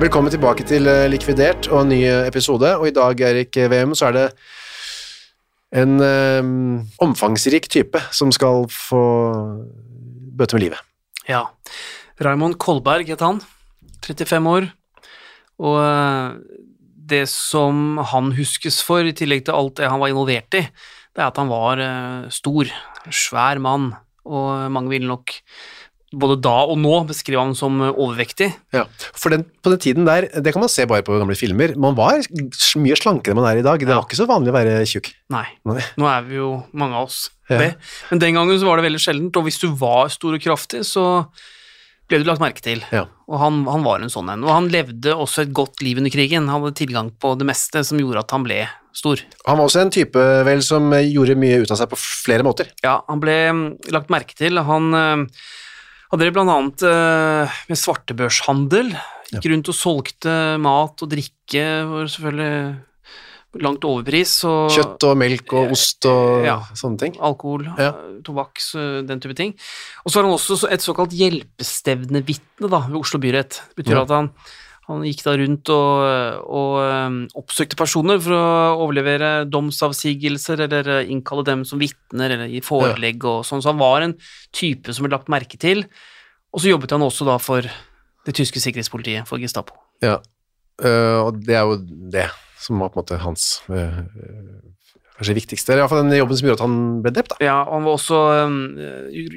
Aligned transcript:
Velkommen 0.00 0.32
tilbake 0.32 0.64
til 0.64 0.88
eh, 0.88 1.10
Likvidert 1.12 1.66
og 1.68 1.82
en 1.82 1.90
ny 1.92 1.98
episode, 2.24 2.70
og 2.78 2.86
i 2.88 2.92
dag, 2.96 3.18
Erik 3.20 3.56
VM, 3.68 3.90
så 3.92 4.06
er 4.08 4.14
det 4.16 4.22
en 5.76 6.00
um, 6.00 6.78
omfangsrik 7.04 7.68
type 7.68 8.00
som 8.16 8.32
skal 8.32 8.64
få 8.72 9.02
bøte 10.38 10.56
med 10.56 10.64
livet. 10.64 10.80
Ja. 11.28 11.42
Raymond 12.24 12.56
Kolberg 12.56 13.12
het 13.12 13.20
han, 13.20 13.42
35 14.06 14.48
år, 14.48 14.70
og 15.60 15.76
eh, 15.84 16.64
det 17.12 17.26
som 17.28 18.00
han 18.14 18.32
huskes 18.40 18.80
for, 18.80 19.04
i 19.04 19.12
tillegg 19.12 19.44
til 19.50 19.58
alt 19.58 19.82
det 19.82 19.92
han 19.92 20.00
var 20.00 20.14
involvert 20.14 20.62
i, 20.62 20.64
det 20.64 21.20
er 21.20 21.28
at 21.28 21.42
han 21.42 21.52
var 21.52 21.84
stor, 22.32 22.72
svær 23.12 23.60
mann, 23.60 23.90
og 24.24 24.72
mange 24.72 24.96
ville 24.96 25.12
nok 25.12 25.36
både 26.10 26.36
da 26.42 26.54
og 26.66 26.78
nå 26.82 26.94
beskriver 27.08 27.42
han 27.44 27.54
som 27.58 27.76
eh, 27.84 27.92
overvektig. 27.94 28.48
Ja, 28.74 28.84
for 29.14 29.30
den, 29.34 29.44
på 29.62 29.70
den 29.74 29.82
tiden 29.82 30.08
der, 30.08 30.26
det 30.42 30.54
kan 30.54 30.64
man 30.64 30.72
se 30.72 30.86
bare 30.90 31.04
på 31.06 31.18
gamle 31.20 31.36
filmer, 31.38 31.76
man 31.78 31.94
var 31.98 32.18
mye 32.80 32.98
slankere 32.98 33.34
enn 33.34 33.40
man 33.40 33.50
er 33.52 33.60
i 33.62 33.66
dag. 33.66 33.78
Det 33.82 33.92
var 33.94 34.06
ikke 34.08 34.18
så 34.18 34.26
vanlig 34.30 34.50
å 34.52 34.56
være 34.58 34.80
tjukk. 34.90 35.12
Nei, 35.30 35.46
Nei. 35.70 35.78
nå 36.00 36.10
er 36.10 36.26
vi 36.26 36.40
jo 36.40 36.50
mange 36.72 36.98
av 36.98 37.08
oss 37.10 37.28
Ja. 37.50 37.58
det. 37.58 37.70
Men 38.10 38.20
den 38.22 38.36
gangen 38.38 38.58
så 38.60 38.66
var 38.68 38.78
det 38.78 38.88
veldig 38.88 39.02
sjeldent, 39.02 39.38
og 39.38 39.46
hvis 39.46 39.60
du 39.62 39.70
var 39.74 40.10
stor 40.14 40.34
og 40.36 40.42
kraftig, 40.42 40.84
så 40.86 41.06
ble 42.10 42.18
du 42.18 42.26
lagt 42.26 42.42
merke 42.42 42.62
til. 42.62 42.82
Ja. 42.90 43.04
Og 43.30 43.38
han, 43.38 43.60
han 43.70 43.84
var 43.86 44.02
en 44.02 44.10
sånn 44.10 44.28
en. 44.32 44.42
Og 44.42 44.50
han 44.50 44.66
levde 44.72 45.14
også 45.14 45.44
et 45.44 45.52
godt 45.54 45.78
liv 45.86 46.00
under 46.02 46.10
krigen. 46.10 46.48
Han 46.50 46.64
hadde 46.64 46.74
tilgang 46.80 47.12
på 47.22 47.36
det 47.38 47.46
meste 47.46 47.84
som 47.86 48.00
gjorde 48.02 48.24
at 48.24 48.34
han 48.34 48.42
ble 48.46 48.64
stor. 48.98 49.22
Han 49.46 49.60
var 49.60 49.68
også 49.68 49.84
en 49.84 49.92
type 49.94 50.24
vel 50.48 50.62
som 50.66 50.90
eh, 50.96 51.06
gjorde 51.06 51.36
mye 51.38 51.60
ut 51.62 51.70
av 51.70 51.78
seg 51.78 51.90
på 51.92 51.98
flere 52.00 52.42
måter. 52.42 52.72
Ja, 52.82 52.96
han 53.06 53.22
ble 53.22 53.36
mm, 53.54 53.62
lagt 53.94 54.10
merke 54.10 54.34
til. 54.34 54.58
Han 54.66 54.90
øh, 54.98 55.22
hadde 56.10 56.26
dere 56.26 56.42
annet 56.42 56.82
øh, 56.82 57.58
med 57.70 57.78
svartebørshandel. 57.78 58.92
Gikk 59.30 59.46
rundt 59.52 59.68
og 59.70 59.76
solgte 59.78 60.32
mat 60.58 61.02
og 61.04 61.10
drikke, 61.12 61.64
var 61.86 62.08
selvfølgelig 62.10 63.62
langt 63.62 63.84
overpris. 63.86 64.32
Og 64.46 64.70
Kjøtt 64.74 65.06
og 65.08 65.16
melk 65.18 65.52
og 65.58 65.72
ost 65.74 66.06
og 66.10 66.44
Ja. 66.46 66.58
sånne 66.74 66.98
ting. 66.98 67.16
alkohol, 67.20 67.64
Ja. 67.78 67.92
tobakk, 68.22 68.58
den 69.06 69.20
type 69.20 69.34
ting. 69.36 69.54
Og 70.04 70.10
så 70.10 70.16
var 70.20 70.28
han 70.28 70.38
også 70.38 70.70
et 70.70 70.80
såkalt 70.82 71.10
hjelpestevnevitne 71.14 72.68
ved 72.70 72.96
Oslo 72.98 73.18
byrett. 73.18 73.62
Det 73.74 73.84
betyr 73.84 73.96
Ja. 73.96 74.02
at 74.02 74.08
han, 74.08 74.30
han 74.88 75.04
gikk 75.06 75.20
da 75.22 75.34
rundt 75.38 75.70
og, 75.70 76.46
og 76.50 77.34
oppsøkte 77.38 77.78
personer 77.78 78.18
for 78.22 78.34
å 78.34 78.46
overlevere 78.86 79.44
domsavsigelser 79.46 80.64
eller 80.66 80.90
innkalle 81.04 81.44
dem 81.46 81.62
som 81.68 81.78
vitner 81.78 82.34
eller 82.34 82.50
gi 82.50 82.62
forelegg 82.64 83.22
og 83.28 83.44
sånn. 83.46 83.62
Så 83.62 83.70
han 83.70 83.78
var 83.78 84.02
en 84.02 84.16
type 84.56 84.90
som 84.96 85.06
ble 85.06 85.14
lagt 85.14 85.30
merke 85.30 85.60
til. 85.62 85.84
Og 86.50 86.64
så 86.64 86.72
jobbet 86.72 86.96
han 86.96 87.06
også 87.06 87.28
da 87.28 87.36
for 87.38 87.68
det 88.26 88.34
tyske 88.36 88.60
sikkerhetspolitiet, 88.62 89.28
for 89.28 89.38
Gestapo. 89.38 89.76
Ja, 90.02 90.18
øh, 90.82 91.18
og 91.28 91.38
det 91.46 91.54
er 91.56 91.68
jo 91.68 91.78
det 92.10 92.26
som 92.60 92.82
var 92.82 92.90
på 92.90 92.98
en 92.98 93.04
måte 93.04 93.20
hans 93.22 93.46
øh, 93.70 94.02
kanskje 95.20 95.36
viktigste, 95.36 95.72
eller 95.72 95.84
iallfall 95.84 96.02
den 96.04 96.16
jobben 96.18 96.38
som 96.38 96.48
gjorde 96.48 96.58
at 96.58 96.64
han 96.66 96.76
ble 97.04 97.12
drept. 97.16 97.34
Da. 97.34 97.38
Ja, 97.44 97.56
han 97.68 97.86
var 97.86 97.96
også, 97.98 98.20
øhm, 98.40 98.58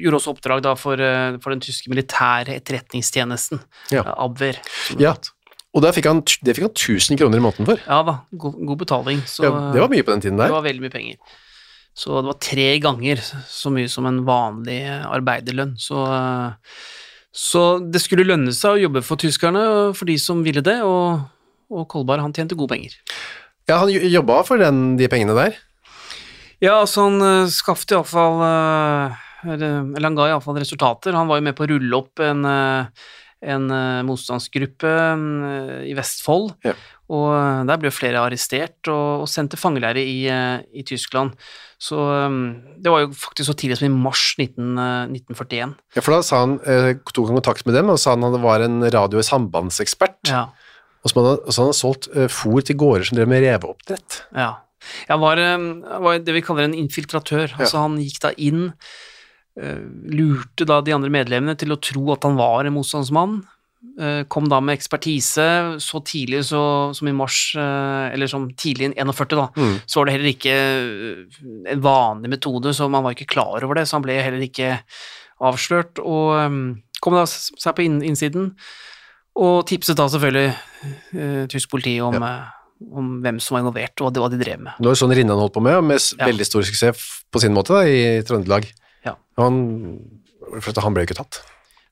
gjorde 0.00 0.20
også 0.20 0.34
oppdrag 0.34 0.64
da 0.64 0.74
for, 0.80 1.00
øh, 1.00 1.38
for 1.44 1.54
den 1.54 1.62
tyske 1.64 1.92
militære 1.92 2.56
etterretningstjenesten, 2.56 3.60
Ja. 3.92 4.04
Abwehr. 4.16 4.60
Ja, 4.98 5.12
het. 5.12 5.30
Og 5.74 5.82
det 5.82 5.90
fikk 5.96 6.06
han, 6.06 6.20
det 6.46 6.54
fikk 6.54 6.68
han 6.68 6.74
1000 6.74 7.18
kroner 7.18 7.40
i 7.40 7.42
måneden 7.42 7.66
for. 7.66 7.80
Ja 7.88 8.02
da, 8.06 8.14
god, 8.38 8.60
god 8.68 8.78
betaling. 8.84 9.22
Så 9.26 9.42
Ja, 9.44 9.50
det 9.74 9.80
var 9.82 9.90
mye 9.90 10.04
på 10.06 10.12
den 10.14 10.22
tiden 10.22 10.38
der. 10.38 10.46
det 10.52 10.54
var 10.56 10.62
veldig 10.68 10.84
mye 10.86 10.94
penger. 10.94 11.16
Så 11.94 12.20
det 12.22 12.26
var 12.30 12.38
tre 12.42 12.68
ganger 12.82 13.20
så 13.50 13.70
mye 13.70 13.88
som 13.90 14.06
en 14.06 14.22
vanlig 14.26 14.80
arbeiderlønn. 15.06 15.76
Så, 15.78 15.98
eh, 16.10 16.78
så 17.34 17.64
det 17.90 18.00
skulle 18.02 18.26
lønne 18.26 18.54
seg 18.54 18.76
å 18.76 18.82
jobbe 18.86 19.02
for 19.02 19.16
tyskerne, 19.18 19.62
for 19.94 20.06
de 20.10 20.16
som 20.18 20.42
ville 20.46 20.62
det, 20.62 20.80
og, 20.82 21.22
og 21.70 21.86
Kolberg 21.90 22.22
han 22.22 22.34
tjente 22.34 22.54
gode 22.58 22.74
penger. 22.74 22.94
Ja, 23.68 23.78
han 23.82 23.90
jo- 23.94 24.10
jobba 24.10 24.40
for 24.46 24.58
den, 24.58 24.96
de 24.98 25.06
pengene 25.10 25.34
der. 25.38 25.54
Ja, 26.62 26.80
altså 26.84 27.08
han 27.08 27.18
uh, 27.22 27.50
skaffet 27.50 27.90
iallfall 27.92 28.38
Eller 29.44 29.82
eller 29.84 30.06
han 30.08 30.14
ga 30.16 30.28
iallfall 30.30 30.56
resultater. 30.56 31.12
Han 31.12 31.28
var 31.28 31.36
jo 31.40 31.44
med 31.44 31.56
på 31.58 31.66
å 31.66 31.68
rulle 31.68 31.98
opp 31.98 32.22
en, 32.24 32.44
eh, 32.48 32.86
en 33.44 33.68
eh, 33.70 34.02
motstandsgruppe 34.08 34.90
eh, 34.90 35.84
i 35.90 35.94
Vestfold, 35.98 36.54
Ja. 36.64 36.72
og 37.12 37.26
eh, 37.36 37.60
der 37.68 37.80
ble 37.82 37.90
flere 37.92 38.22
arrestert 38.24 38.88
og, 38.88 39.24
og 39.24 39.28
sendt 39.28 39.52
til 39.54 39.60
fangelære 39.60 40.00
i, 40.02 40.24
i 40.72 40.82
Tyskland. 40.88 41.34
Så 41.84 41.98
det 42.80 42.88
var 42.92 43.04
jo 43.04 43.10
faktisk 43.12 43.50
så 43.50 43.56
tidlig 43.60 43.76
som 43.80 43.90
i 43.90 44.02
mars 44.06 44.22
19, 44.40 44.78
eh, 44.80 45.12
1941. 45.12 45.74
Ja, 45.96 46.00
for 46.04 46.16
da 46.16 46.22
sa 46.24 46.40
han, 46.46 46.58
tok 47.12 47.28
han 47.28 47.38
kontakt 47.42 47.66
med 47.68 47.76
dem 47.76 47.92
og 47.92 48.00
sa 48.00 48.14
han 48.16 48.24
at 48.24 48.36
han 48.38 48.44
var 48.46 48.64
en 48.64 48.80
radio- 48.88 49.20
og 49.20 49.28
sambandsekspert, 49.28 50.30
Ja. 50.32 50.46
og 51.04 51.10
så 51.12 51.20
hadde, 51.20 51.38
han 51.60 51.72
solgt 51.76 52.08
fôr 52.32 52.64
til 52.64 52.76
gårder 52.80 53.04
som 53.10 53.18
drev 53.20 53.28
med 53.28 53.44
reveoppdrett. 53.44 54.22
Ja. 54.34 54.54
Han 55.08 55.20
var, 55.20 55.40
var 56.04 56.18
det 56.20 56.32
vi 56.36 56.42
kaller 56.44 56.66
en 56.66 56.74
infiltratør. 56.76 57.54
Altså 57.56 57.78
Han 57.80 57.94
gikk 58.02 58.18
da 58.20 58.34
inn, 58.36 58.66
lurte 59.56 60.66
da 60.66 60.80
de 60.82 60.94
andre 60.96 61.10
medlemmene 61.14 61.54
til 61.58 61.70
å 61.74 61.80
tro 61.80 62.08
at 62.14 62.24
han 62.26 62.34
var 62.38 62.64
en 62.66 62.74
motstandsmann. 62.74 63.36
eh, 64.00 64.24
Kom 64.32 64.48
da 64.50 64.58
med 64.64 64.78
ekspertise 64.78 65.78
så 65.78 66.00
tidlig 66.02 66.44
så, 66.48 66.62
som 66.96 67.06
i 67.08 67.12
mars, 67.14 67.54
eh, 67.56 68.12
eller 68.14 68.26
som 68.26 68.48
tidlig 68.50 68.90
i 68.90 68.94
41, 68.98 69.36
da. 69.38 69.48
Mm. 69.54 69.76
Så 69.86 70.00
var 70.00 70.06
det 70.06 70.14
heller 70.16 70.32
ikke 70.32 70.56
eh, 70.56 71.72
en 71.74 71.84
vanlig 71.84 72.30
metode, 72.34 72.74
så 72.74 72.88
man 72.90 73.04
var 73.04 73.14
ikke 73.14 73.30
klar 73.30 73.62
over 73.62 73.74
det. 73.78 73.86
Så 73.86 73.98
han 73.98 74.02
ble 74.06 74.18
heller 74.22 74.42
ikke 74.42 74.80
avslørt. 75.44 76.00
Og 76.02 76.34
eh, 76.40 76.58
kom 77.04 77.14
da 77.18 77.24
seg 77.28 77.74
på 77.76 77.84
inn, 77.86 78.00
innsiden, 78.02 78.52
og 79.36 79.64
tipset 79.66 79.98
da 79.98 80.06
selvfølgelig 80.08 80.50
eh, 81.14 81.46
tysk 81.50 81.70
politi 81.72 81.96
om, 82.02 82.14
ja. 82.22 82.34
om 82.94 83.16
hvem 83.22 83.38
som 83.42 83.56
var 83.56 83.64
involvert, 83.64 84.00
og 84.02 84.14
hva 84.18 84.30
de 84.30 84.38
drev 84.40 84.60
med. 84.62 84.72
Det 84.78 84.86
var 84.90 84.98
sånn 84.98 85.14
Rinnan 85.14 85.38
holdt 85.42 85.54
på 85.56 85.62
med, 85.62 85.78
med 85.84 86.00
Ja. 86.18 86.26
veldig 86.30 86.46
stor 86.46 86.62
suksess 86.66 87.04
på 87.30 87.42
sin 87.42 87.54
måte 87.54 87.74
da, 87.74 87.82
i 87.86 88.22
Trøndelag. 88.26 88.70
Ja. 89.04 89.16
Han, 89.40 89.58
han 90.50 90.94
ble 90.96 91.04
jo 91.04 91.08
ikke 91.10 91.20
tatt. 91.20 91.42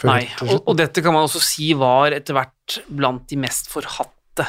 Nei, 0.03 0.25
og, 0.43 0.65
og 0.67 0.77
dette 0.81 1.03
kan 1.05 1.15
man 1.15 1.29
også 1.29 1.41
si 1.45 1.73
var 1.79 2.15
etter 2.17 2.35
hvert 2.35 2.81
blant 2.91 3.29
de 3.31 3.39
mest 3.39 3.69
forhatte 3.71 4.49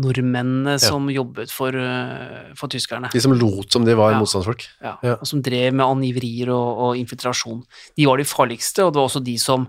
nordmennene 0.00 0.76
som 0.80 1.08
jobbet 1.12 1.50
for, 1.52 1.74
eh, 1.76 2.52
for 2.56 2.68
tyskerne. 2.72 3.10
De 3.12 3.20
som 3.20 3.32
lot 3.36 3.72
som 3.72 3.84
de 3.84 3.94
var 3.96 4.12
Ja. 4.12 4.18
motstandsfolk. 4.20 4.66
Ja, 4.82 4.98
Ja. 5.02 5.14
og 5.16 5.26
Som 5.26 5.42
drev 5.42 5.72
med 5.74 5.84
angiverier 5.86 6.48
og, 6.50 6.78
og 6.78 6.96
infiltrasjon. 6.96 7.64
De 7.96 8.06
var 8.06 8.16
de 8.16 8.24
farligste, 8.24 8.84
og 8.84 8.92
det 8.92 9.00
var 9.00 9.08
også 9.08 9.24
de 9.24 9.36
som 9.38 9.66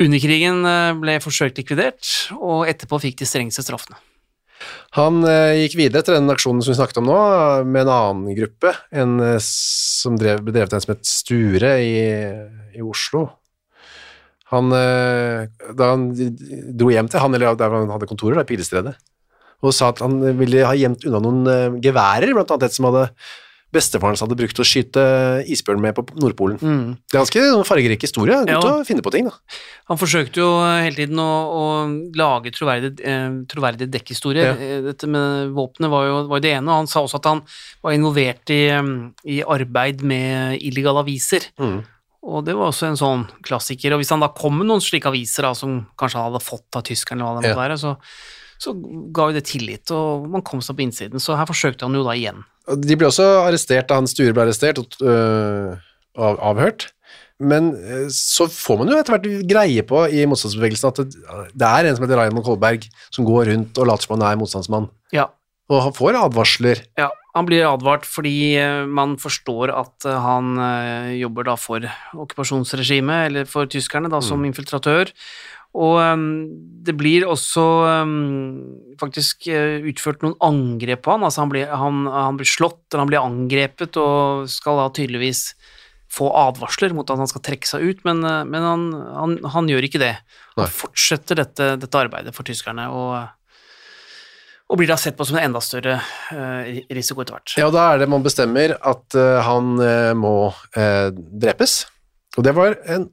under 0.00 0.18
krigen 0.18 0.64
eh, 0.66 0.92
ble 0.94 1.18
forsøkt 1.20 1.56
likvidert, 1.58 2.30
og 2.32 2.66
etterpå 2.66 3.00
fikk 3.00 3.16
de 3.18 3.26
strengeste 3.26 3.62
straffene. 3.64 3.96
Han 4.96 5.20
eh, 5.28 5.64
gikk 5.64 5.76
videre 5.78 6.04
til 6.04 6.16
den 6.16 6.32
aksjonen 6.32 6.62
som 6.64 6.72
vi 6.72 6.78
snakket 6.78 7.00
om 7.02 7.08
nå, 7.08 7.18
med 7.68 7.84
en 7.84 7.92
annen 7.94 8.36
gruppe, 8.38 8.72
en 8.90 9.18
eh, 9.24 9.36
som 9.44 10.16
drev, 10.18 10.40
ble 10.44 10.54
drevet 10.56 10.74
en 10.74 10.84
som 10.84 10.94
het 10.94 11.08
Sture 11.08 11.74
i, 11.84 11.98
i 12.78 12.84
Oslo. 12.84 13.26
Han, 14.52 14.72
eh, 14.72 15.44
da 15.76 15.90
han 15.92 16.08
dro 16.14 16.88
hjem 16.94 17.10
til 17.12 17.22
han, 17.22 17.36
eller 17.36 17.58
der 17.60 17.76
han 17.76 17.92
hadde 17.92 18.08
kontorer, 18.10 18.40
da, 18.40 18.46
Pilestredet, 18.48 18.96
og 19.62 19.74
sa 19.74 19.90
at 19.92 20.00
han 20.04 20.20
ville 20.38 20.64
ha 20.64 20.72
gjemt 20.78 21.04
unna 21.08 21.20
noen 21.22 21.78
geværer, 21.82 22.32
blant 22.32 22.54
annet 22.54 22.70
et 22.70 22.78
som 22.78 22.88
hadde 22.88 23.08
bestefaren 23.74 24.14
hans 24.14 24.22
hadde 24.24 24.36
brukt 24.38 24.56
å 24.62 24.64
skyte 24.64 25.02
isbjørn 25.44 25.80
med 25.82 25.94
på 25.96 26.04
Nordpolen. 26.16 26.56
Mm. 26.60 26.94
Det 27.04 27.16
er 27.16 27.20
ganske 27.20 27.42
sånn 27.50 27.66
fargerik 27.68 28.06
historie. 28.06 28.38
Godt 28.48 28.64
Ja. 28.64 28.72
å 28.80 28.86
finne 28.86 29.02
på 29.04 29.12
ting, 29.12 29.26
da. 29.28 29.34
Han 29.88 29.98
forsøkte 30.00 30.40
jo 30.40 30.48
hele 30.64 30.96
tiden 30.96 31.20
å, 31.20 31.28
å 31.52 31.64
lage 32.16 32.50
troverdige, 32.56 33.04
eh, 33.04 33.28
troverdige 33.50 33.90
dekkhistorier. 33.92 34.48
Ja. 34.48 34.54
Eh, 34.78 34.80
Dette 34.88 35.06
med 35.06 35.52
våpenet 35.52 35.90
var 35.92 36.06
jo, 36.08 36.16
var 36.28 36.40
det 36.40 36.54
ene, 36.56 36.68
og 36.72 36.76
han 36.84 36.86
sa 36.90 37.02
også 37.04 37.20
at 37.20 37.28
han 37.28 37.42
var 37.84 37.92
involvert 37.92 38.48
i, 38.50 38.62
eh, 38.72 38.82
i 39.36 39.42
arbeid 39.44 40.00
med 40.02 40.58
illegale 40.64 41.04
aviser. 41.04 41.44
Mm. 41.60 41.84
Og 42.28 42.44
det 42.44 42.56
var 42.56 42.72
også 42.72 42.88
en 42.88 42.96
sånn 42.98 43.28
klassiker. 43.46 43.92
Og 43.94 44.00
hvis 44.00 44.10
han 44.10 44.20
da 44.20 44.28
kom 44.28 44.58
med 44.58 44.66
noen 44.66 44.80
slike 44.82 45.06
aviser 45.06 45.42
da, 45.46 45.52
som 45.54 45.86
kanskje 45.96 46.18
han 46.18 46.32
hadde 46.32 46.42
fått 46.44 46.76
av 46.76 46.82
tyskerne, 46.88 47.20
eller 47.20 47.36
hva 47.36 47.40
det 47.40 47.52
måtte 47.52 47.62
være, 47.68 47.78
så, 47.78 47.92
så 48.58 48.74
ga 49.14 49.28
jo 49.30 49.36
det 49.38 49.44
tillit, 49.46 49.90
og 49.94 50.26
man 50.28 50.42
kom 50.42 50.60
seg 50.60 50.76
på 50.76 50.82
innsiden. 50.88 51.20
Så 51.22 51.36
her 51.38 51.46
forsøkte 51.46 51.86
han 51.86 51.94
jo 51.94 52.02
da 52.04 52.16
igjen. 52.18 52.42
De 52.76 52.96
ble 52.98 53.08
også 53.08 53.26
arrestert 53.46 53.88
da 53.88 53.98
han 54.00 54.08
Sture 54.10 54.34
ble 54.36 54.44
arrestert 54.44 54.80
og 54.82 54.96
øh, 55.00 55.76
av, 56.18 56.38
avhørt. 56.52 56.88
Men 57.38 57.70
øh, 57.76 58.08
så 58.12 58.48
får 58.50 58.80
man 58.80 58.90
jo 58.90 58.98
etter 58.98 59.14
hvert 59.14 59.48
greie 59.48 59.84
på 59.86 60.02
i 60.10 60.24
motstandsbevegelsen 60.28 60.90
at 60.90 61.00
det, 61.04 61.20
det 61.54 61.68
er 61.68 61.86
en 61.86 61.96
som 61.96 62.04
heter 62.06 62.18
Raymond 62.18 62.46
Kolberg 62.46 62.88
som 63.14 63.28
går 63.28 63.52
rundt 63.52 63.78
og 63.78 63.88
later 63.88 64.08
som 64.08 64.16
han 64.16 64.26
er 64.26 64.40
motstandsmann. 64.40 64.90
Ja, 65.14 65.30
Og 65.70 65.82
han 65.84 65.94
får 65.94 66.16
advarsler. 66.16 66.82
Ja, 66.98 67.10
han 67.36 67.46
blir 67.46 67.68
advart 67.68 68.08
fordi 68.08 68.56
eh, 68.58 68.82
man 68.88 69.16
forstår 69.20 69.70
at 69.76 70.08
han 70.08 70.56
jobber 71.20 71.46
da 71.50 71.54
for 71.60 71.84
okkupasjonsregimet, 72.16 73.28
eller 73.28 73.48
for 73.48 73.68
tyskerne, 73.70 74.10
da 74.10 74.20
som 74.24 74.44
infiltratør. 74.48 75.12
Og 75.76 75.98
eh, 76.00 76.26
det 76.88 76.94
blir 76.96 77.26
også 77.28 77.64
eh, 77.88 78.12
faktisk 79.00 79.50
eh, 79.52 79.84
utført 79.90 80.24
noen 80.24 80.38
angrep 80.44 81.04
på 81.04 81.16
han. 81.16 81.26
Altså 81.26 81.44
han 81.44 81.52
blir, 81.52 81.68
han, 81.68 82.06
han 82.08 82.38
blir 82.40 82.48
slått, 82.48 82.86
eller 82.90 83.04
han 83.04 83.12
blir 83.12 83.24
angrepet, 83.24 84.00
og 84.00 84.48
skal 84.52 84.80
da 84.80 84.88
tydeligvis 84.96 85.50
få 86.12 86.30
advarsler 86.32 86.94
mot 86.96 87.08
at 87.12 87.20
han 87.20 87.28
skal 87.28 87.44
trekke 87.44 87.68
seg 87.68 87.84
ut, 87.84 88.04
men, 88.08 88.22
eh, 88.24 88.44
men 88.48 88.64
han, 88.64 88.86
han, 89.14 89.40
han 89.56 89.68
gjør 89.70 89.88
ikke 89.88 90.02
det. 90.02 90.14
Nei. 90.56 90.64
Han 90.64 90.78
fortsetter 90.78 91.42
dette, 91.42 91.74
dette 91.80 92.00
arbeidet 92.00 92.32
for 92.36 92.48
tyskerne, 92.48 92.88
og, 92.88 93.18
og 94.68 94.80
blir 94.80 94.88
da 94.90 94.96
sett 95.00 95.18
på 95.18 95.26
som 95.28 95.38
en 95.38 95.46
enda 95.48 95.60
større 95.64 95.94
uh, 95.96 96.66
risiko 96.92 97.22
etter 97.22 97.36
hvert. 97.36 97.54
Ja, 97.60 97.70
da 97.72 97.86
er 97.92 98.02
det 98.02 98.08
man 98.12 98.24
bestemmer 98.24 98.74
at 98.76 99.16
uh, 99.16 99.38
han 99.46 99.78
uh, 99.80 100.12
må 100.12 100.34
drepes. 100.76 101.78
Og 102.36 102.44
det 102.44 102.52
var 102.56 102.76
en, 102.92 103.06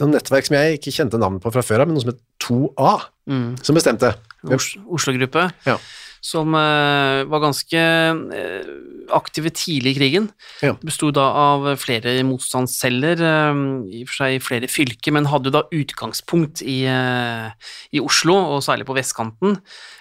en 0.00 0.10
nettverk 0.14 0.46
som 0.46 0.56
jeg 0.56 0.78
ikke 0.78 0.92
kjente 0.96 1.18
navnet 1.20 1.42
på 1.44 1.52
fra 1.52 1.62
før 1.62 1.82
av, 1.82 1.88
men 1.90 1.94
noe 1.98 2.04
som 2.04 2.12
het 2.14 2.20
2A, 2.40 2.92
Mm. 3.30 3.62
som 3.62 3.76
bestemte. 3.76 4.14
Os- 4.48 4.76
Oslo-gruppe, 4.88 5.52
Ja. 5.66 5.76
Som 6.20 6.54
eh, 6.54 7.24
var 7.30 7.42
ganske 7.42 7.80
eh, 7.80 8.70
aktive 9.16 9.50
tidlig 9.56 9.94
i 9.94 9.98
krigen. 9.98 10.28
Ja. 10.62 10.74
Bestod 10.84 11.16
da 11.16 11.26
av 11.32 11.64
flere 11.80 12.12
motstandsceller, 12.28 13.22
eh, 13.24 13.60
i 13.90 14.02
og 14.04 14.10
for 14.10 14.18
seg 14.20 14.44
flere 14.44 14.70
fylker, 14.70 15.16
men 15.16 15.30
hadde 15.32 15.52
da 15.54 15.64
utgangspunkt 15.72 16.62
i, 16.62 16.82
i 16.84 18.02
Oslo, 18.04 18.36
og 18.54 18.64
særlig 18.66 18.88
på 18.88 18.96
vestkanten. 18.98 19.58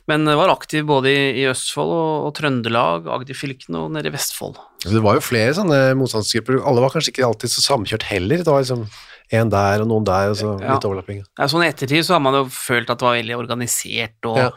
Men 0.09 0.25
var 0.25 0.51
aktiv 0.51 0.87
både 0.89 1.11
i, 1.13 1.21
i 1.43 1.47
Østfold 1.51 1.93
og, 1.93 2.27
og 2.27 2.33
Trøndelag, 2.39 3.07
Agder-fylkene 3.19 3.85
og 3.85 3.93
nede 3.95 4.11
i 4.11 4.15
Vestfold. 4.15 4.57
Så 4.83 4.95
Det 4.95 5.03
var 5.03 5.19
jo 5.19 5.23
flere 5.23 5.53
sånne 5.55 5.79
motstandsgrupper. 5.99 6.61
Alle 6.65 6.83
var 6.83 6.93
kanskje 6.93 7.13
ikke 7.13 7.27
alltid 7.27 7.51
så 7.53 7.65
samkjørt 7.65 8.07
heller. 8.09 8.43
Det 8.43 8.51
var 8.51 8.63
liksom 8.63 8.85
en 9.31 9.51
der 9.53 9.83
og 9.83 9.89
noen 9.91 10.05
der, 10.07 10.31
og 10.31 10.37
så 10.39 10.55
Ja. 10.59 10.73
litt 10.73 10.85
overlapping. 10.87 11.19
Ja, 11.37 11.45
sånn 11.45 11.63
i 11.63 11.69
ettertid 11.69 12.05
så 12.05 12.15
har 12.17 12.23
man 12.23 12.33
jo 12.33 12.45
følt 12.49 12.89
at 12.89 12.97
det 12.97 13.05
var 13.05 13.19
veldig 13.19 13.37
organisert 13.37 14.25
og, 14.25 14.37
Ja. 14.37 14.49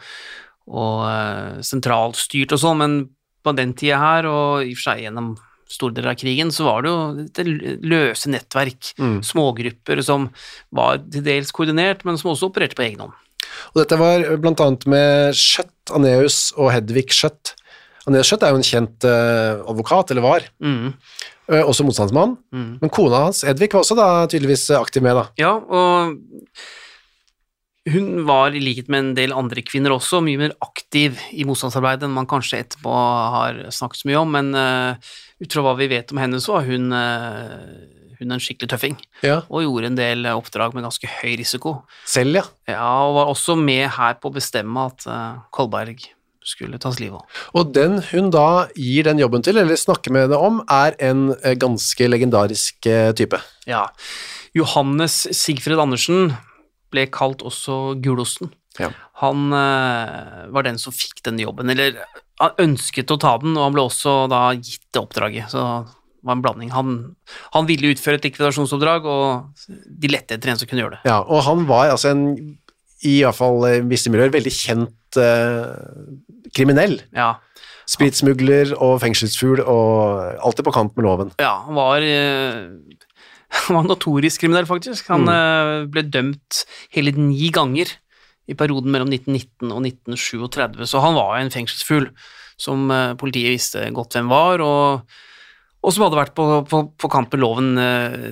Og 0.69 1.63
sentralt 1.65 2.17
sentralstyrt 2.19 2.53
og 2.53 2.61
sånn, 2.63 2.79
men 2.79 2.95
på 3.43 3.55
den 3.59 3.73
tida 3.75 3.99
her, 3.99 4.27
og 4.31 4.63
i 4.63 4.71
og 4.73 4.79
for 4.79 4.93
seg 4.93 5.03
gjennom 5.07 5.33
store 5.73 5.95
deler 5.97 6.13
av 6.13 6.19
krigen, 6.21 6.51
så 6.53 6.67
var 6.69 6.83
det 6.85 6.91
jo 6.93 6.99
dette 7.17 7.45
løse 7.81 8.29
nettverk, 8.29 8.93
Mm. 9.01 9.23
smågrupper 9.25 10.03
som 10.05 10.31
var 10.71 10.99
til 11.11 11.23
dels 11.25 11.51
koordinert, 11.51 12.05
men 12.05 12.19
som 12.19 12.31
også 12.31 12.51
opererte 12.53 12.77
på 12.77 12.85
egen 12.85 13.01
hånd. 13.01 13.13
Og 13.75 13.81
dette 13.83 13.99
var 13.99 14.37
blant 14.37 14.61
annet 14.61 14.87
med 14.87 15.35
Skjøtt, 15.35 15.91
Aneus 15.97 16.53
og 16.57 16.71
Hedvig 16.73 17.09
Skjøtt. 17.11 17.55
Aneus 18.07 18.29
Skjøtt 18.29 18.43
er 18.45 18.53
jo 18.53 18.61
en 18.61 18.69
kjent 18.69 19.05
uh, 19.05 19.63
advokat, 19.69 20.11
eller 20.11 20.23
var, 20.23 20.41
Mm. 20.61 20.93
Uh, 21.51 21.65
også 21.67 21.85
motstandsmann. 21.85 22.37
Mm. 22.55 22.79
Men 22.81 22.91
kona 22.91 23.25
hans, 23.25 23.43
Hedvig, 23.43 23.73
var 23.73 23.83
også 23.83 23.97
da 23.99 24.27
tydeligvis 24.31 24.71
eh, 24.71 24.79
aktiv 24.81 25.03
med, 25.03 25.17
da. 25.19 25.25
Ja, 25.37 25.57
og 25.59 26.17
hun 27.91 28.23
var 28.29 28.55
i 28.55 28.61
likhet 28.63 28.87
med 28.93 29.01
en 29.01 29.15
del 29.17 29.33
andre 29.35 29.63
kvinner 29.67 29.91
også 29.95 30.21
mye 30.23 30.39
mer 30.39 30.53
aktiv 30.63 31.19
i 31.35 31.43
motstandsarbeidet 31.49 32.07
enn 32.07 32.15
man 32.15 32.29
kanskje 32.31 32.61
etterpå 32.63 32.93
har 33.35 33.59
snakket 33.75 34.03
så 34.03 34.11
mye 34.11 34.21
om, 34.21 34.31
men 34.37 34.53
uh, 34.55 35.11
ut 35.43 35.57
fra 35.57 35.65
hva 35.67 35.75
vi 35.81 35.89
vet 35.91 36.15
om 36.15 36.21
henne, 36.23 36.39
så 36.43 36.55
var 36.61 36.69
hun, 36.69 36.95
uh, 36.95 38.15
hun 38.21 38.37
en 38.37 38.43
skikkelig 38.43 38.71
tøffing, 38.71 38.97
Ja. 39.27 39.41
og 39.51 39.65
gjorde 39.65 39.91
en 39.91 39.99
del 39.99 40.27
eh, 40.31 40.39
oppdrag 40.39 40.77
med 40.77 40.87
ganske 40.87 41.11
høy 41.11 41.33
risiko. 41.41 41.81
Selv, 42.07 42.39
ja. 42.39 42.45
Ja, 42.77 42.91
og 43.09 43.17
var 43.19 43.33
også 43.33 43.59
med 43.59 43.89
her 43.97 44.15
på 44.23 44.31
å 44.31 44.37
bestemme 44.37 44.87
at 44.93 45.09
uh, 45.11 45.43
Kolberg 45.51 46.07
skulle 46.47 46.79
tas 46.83 47.01
livet 47.03 47.19
av. 47.19 47.43
Og 47.59 47.75
den 47.75 47.99
hun 48.13 48.31
da 48.35 48.69
gir 48.79 49.07
den 49.11 49.19
jobben 49.23 49.43
til, 49.43 49.59
eller 49.59 49.79
snakker 49.79 50.15
med 50.15 50.29
henne 50.29 50.39
om, 50.39 50.63
er 50.71 50.95
en 51.03 51.29
ganske 51.59 52.09
legendarisk 52.11 52.83
type. 53.19 53.39
Ja. 53.67 53.85
Johannes 54.55 55.21
Sigfred 55.31 55.79
Andersen 55.79 56.35
ble 56.93 57.07
kalt 57.13 57.45
også 57.47 57.97
Gulosten. 58.03 58.53
Ja. 58.81 58.91
Han 59.21 59.53
eh, 59.57 60.47
var 60.53 60.67
den 60.67 60.79
som 60.81 60.95
fikk 60.97 61.21
den 61.27 61.41
jobben, 61.43 61.73
eller 61.73 61.99
han 62.41 62.63
ønsket 62.63 63.13
å 63.13 63.19
ta 63.21 63.35
den, 63.43 63.57
og 63.59 63.69
han 63.69 63.77
ble 63.77 63.85
også 63.87 64.15
da 64.33 64.47
gitt 64.57 64.87
det 64.95 65.03
oppdraget. 65.03 65.53
Så 65.53 65.61
det 65.63 66.27
var 66.29 66.39
en 66.39 66.45
blanding. 66.45 66.73
Han, 66.75 66.97
han 67.55 67.69
ville 67.69 67.93
utføre 67.93 68.21
et 68.21 68.27
likvidasjonsoppdrag, 68.31 69.07
og 69.07 69.69
de 69.69 70.13
lette 70.13 70.39
etter 70.39 70.53
en 70.53 70.61
som 70.61 70.71
kunne 70.71 70.85
gjøre 70.85 70.99
det. 70.99 71.05
Ja, 71.11 71.21
og 71.23 71.45
han 71.49 71.67
var 71.69 71.93
altså 71.93 72.15
en, 72.15 72.27
i 73.03 73.21
hvert 73.21 73.39
fall 73.39 73.63
i 73.69 73.79
visse 73.93 74.13
miljøer, 74.13 74.33
veldig 74.35 74.55
kjent 74.57 75.21
eh, 75.21 75.73
kriminell. 76.57 77.01
Ja, 77.17 77.35
Spritsmugler 77.93 78.77
og 78.79 79.01
fengselsfugl 79.03 79.63
og 79.67 80.39
alltid 80.47 80.67
på 80.67 80.75
kant 80.75 80.95
med 80.97 81.07
loven. 81.07 81.33
ja 81.43 81.57
han 81.65 81.75
var 81.77 82.05
eh, 82.07 82.71
Han 83.67 83.79
var 83.79 83.89
notorisk 83.91 84.43
kriminell, 84.45 84.69
faktisk. 84.69 85.11
Han 85.13 85.29
mm. 85.29 85.91
ble 85.93 86.07
dømt 86.09 86.63
hele 86.95 87.13
ni 87.17 87.51
ganger 87.53 87.91
i 88.51 88.57
perioden 88.59 88.93
mellom 88.93 89.11
1919 89.13 89.71
og 89.71 89.85
1937, 89.87 90.87
så 90.91 91.03
han 91.05 91.15
var 91.15 91.37
en 91.39 91.53
fengselsfugl 91.53 92.09
som 92.61 92.91
eh, 92.91 93.13
politiet 93.19 93.55
visste 93.55 93.85
godt 93.95 94.17
hvem 94.17 94.31
var, 94.33 94.63
og, 94.65 95.19
og 95.83 95.95
som 95.95 96.07
hadde 96.07 96.19
vært 96.19 96.35
på, 96.39 96.47
på, 96.69 96.83
på 96.99 97.11
kamp 97.13 97.33
med 97.35 97.43
loven 97.43 97.73
eh, 97.81 98.31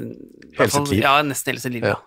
Hele 0.59 0.73
sitt 0.75 0.91
liv. 0.91 1.03
Ja, 1.05 1.21
nesten 1.23 1.53
hele 1.53 1.63
sitt 1.63 1.77
liv. 1.77 1.87
Ja. 1.87 2.01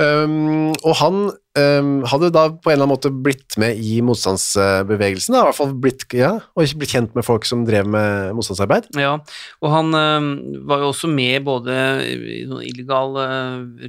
Um, 0.00 0.72
og 0.86 0.94
han 1.00 1.16
um, 1.28 1.90
hadde 2.08 2.30
da 2.32 2.46
på 2.54 2.70
en 2.70 2.74
eller 2.74 2.86
annen 2.86 2.92
måte 2.94 3.12
blitt 3.12 3.58
med 3.60 3.80
i 3.80 3.98
motstandsbevegelsen, 4.04 5.36
da, 5.36 5.42
i 5.42 5.48
hvert 5.50 5.58
fall 5.58 5.74
blitt, 5.84 6.06
ja, 6.16 6.34
og 6.56 6.76
blitt 6.80 6.94
kjent 6.94 7.18
med 7.18 7.26
folk 7.26 7.48
som 7.48 7.66
drev 7.68 7.90
med 7.92 8.32
motstandsarbeid. 8.38 8.88
Ja, 9.00 9.18
og 9.60 9.74
han 9.74 9.92
um, 9.92 10.30
var 10.68 10.84
jo 10.84 10.92
også 10.92 11.10
med 11.12 11.44
både 11.48 11.76
i 12.08 12.44
noen 12.48 12.64
illegale 12.68 13.26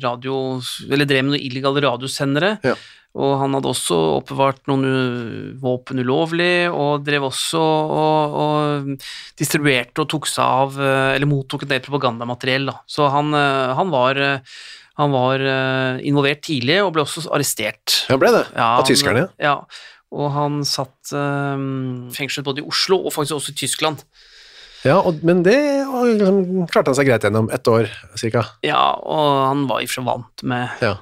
radio... 0.03 0.59
Eller 0.89 1.07
drev 1.07 1.23
med 1.23 1.35
noen 1.35 1.47
illegale 1.47 1.85
radiosendere. 1.85 2.57
Ja. 2.65 2.75
Og 3.13 3.35
han 3.37 3.53
hadde 3.53 3.69
også 3.69 3.97
oppbevart 4.17 4.63
noen 4.71 5.53
våpen 5.61 6.01
ulovlig, 6.01 6.65
og 6.73 7.03
drev 7.05 7.27
også 7.27 7.61
og, 7.61 8.37
og 8.43 9.03
distribuerte 9.37 10.01
og 10.01 10.09
tok 10.09 10.29
seg 10.29 10.41
av 10.43 10.79
eh, 10.81 11.09
Eller 11.17 11.29
mottok 11.29 11.65
en 11.65 11.73
del 11.75 11.83
propagandamateriell, 11.85 12.71
da. 12.71 12.79
Så 12.89 13.11
han, 13.13 13.29
eh, 13.37 13.73
han 13.77 13.93
var 13.93 14.17
eh, 14.17 14.57
han 14.99 15.13
var 15.13 15.41
eh, 15.41 16.03
involvert 16.05 16.43
tidlig 16.45 16.77
og 16.83 16.91
ble 16.93 17.05
også 17.05 17.25
arrestert. 17.33 18.03
Han 18.11 18.21
ble 18.21 18.29
det, 18.35 18.43
Ja, 18.53 18.75
av 18.77 18.85
tyskerne. 18.85 19.25
Ja, 19.41 19.55
og 20.13 20.27
han 20.35 20.59
satt 20.69 21.13
eh, 21.17 21.63
fengslet 22.13 22.45
både 22.45 22.61
i 22.61 22.67
Oslo 22.69 22.99
og 23.01 23.15
faktisk 23.15 23.39
også 23.39 23.55
i 23.55 23.59
Tyskland. 23.63 24.03
Ja, 24.83 24.99
og, 24.99 25.23
men 25.23 25.41
det 25.45 25.55
liksom, 25.55 26.67
klarte 26.69 26.91
han 26.91 26.97
seg 26.99 27.07
greit 27.07 27.25
gjennom 27.25 27.49
ett 27.55 27.67
år, 27.71 27.87
cirka. 28.19 28.43
Ja, 28.67 28.83
og 28.99 29.47
han 29.47 29.65
var 29.69 29.81
i 29.81 29.87
og 29.87 29.93
for 29.93 30.01
seg 30.01 30.07
vant 30.11 30.43
med 30.51 30.83
Ja, 30.83 30.97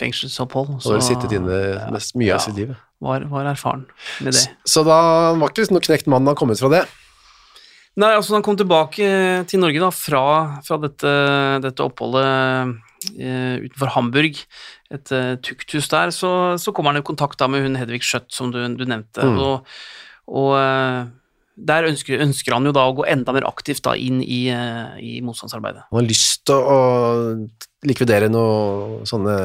fengselsopphold, 0.00 0.78
og 0.80 0.90
har 0.96 1.04
sittet 1.04 1.36
inne 1.36 1.60
mest 1.94 2.16
mye 2.16 2.32
ja. 2.32 2.40
av 2.40 2.46
sitt 2.48 2.56
liv. 2.58 2.74
var, 3.04 3.28
var 3.30 3.46
erfaren 3.52 3.84
med 4.24 4.32
det. 4.32 4.42
Så, 4.42 4.80
så 4.80 4.84
da 4.88 4.98
var 5.36 5.52
ikke 5.52 5.62
liksom 5.62 5.78
noe 5.78 5.86
knekt 5.86 6.08
mann 6.10 6.26
han 6.28 6.38
kom 6.38 6.50
ut 6.50 6.60
fra 6.60 6.72
det. 6.72 6.86
Nei, 7.96 8.10
altså 8.12 8.34
han 8.34 8.44
kom 8.44 8.58
tilbake 8.60 9.06
til 9.48 9.62
Norge 9.62 9.80
da, 9.80 9.92
fra, 9.94 10.24
fra 10.64 10.76
dette, 10.82 11.12
dette 11.64 11.84
oppholdet 11.84 12.74
utenfor 13.14 13.92
Hamburg, 13.94 14.40
et 14.90 15.12
eh, 15.12 15.36
tukthus 15.44 15.88
der, 15.92 16.10
så, 16.14 16.30
så 16.58 16.72
kommer 16.74 16.92
han 16.94 17.02
i 17.02 17.06
kontakt 17.06 17.40
med 17.50 17.62
hun 17.66 17.76
Hedvig 17.78 18.02
Skjøtt, 18.06 18.30
som 18.34 18.50
du, 18.54 18.58
du 18.76 18.84
nevnte, 18.84 19.22
Mm. 19.26 19.38
og, 19.38 19.78
og 20.28 20.50
eh, 20.58 21.06
der 21.56 21.86
ønsker, 21.88 22.20
ønsker 22.20 22.52
han 22.52 22.66
jo 22.68 22.72
da 22.76 22.82
å 22.84 22.92
gå 22.98 23.06
enda 23.08 23.32
mer 23.32 23.46
aktivt 23.48 23.80
da 23.86 23.94
inn 23.96 24.18
i, 24.20 24.42
eh, 24.52 24.98
i 25.00 25.12
motstandsarbeidet. 25.24 25.86
Han 25.88 26.00
har 26.02 26.08
lyst 26.10 26.42
til 26.50 26.60
å 26.60 26.80
likvidere 27.86 28.28
noen 28.28 29.06
sånne 29.08 29.36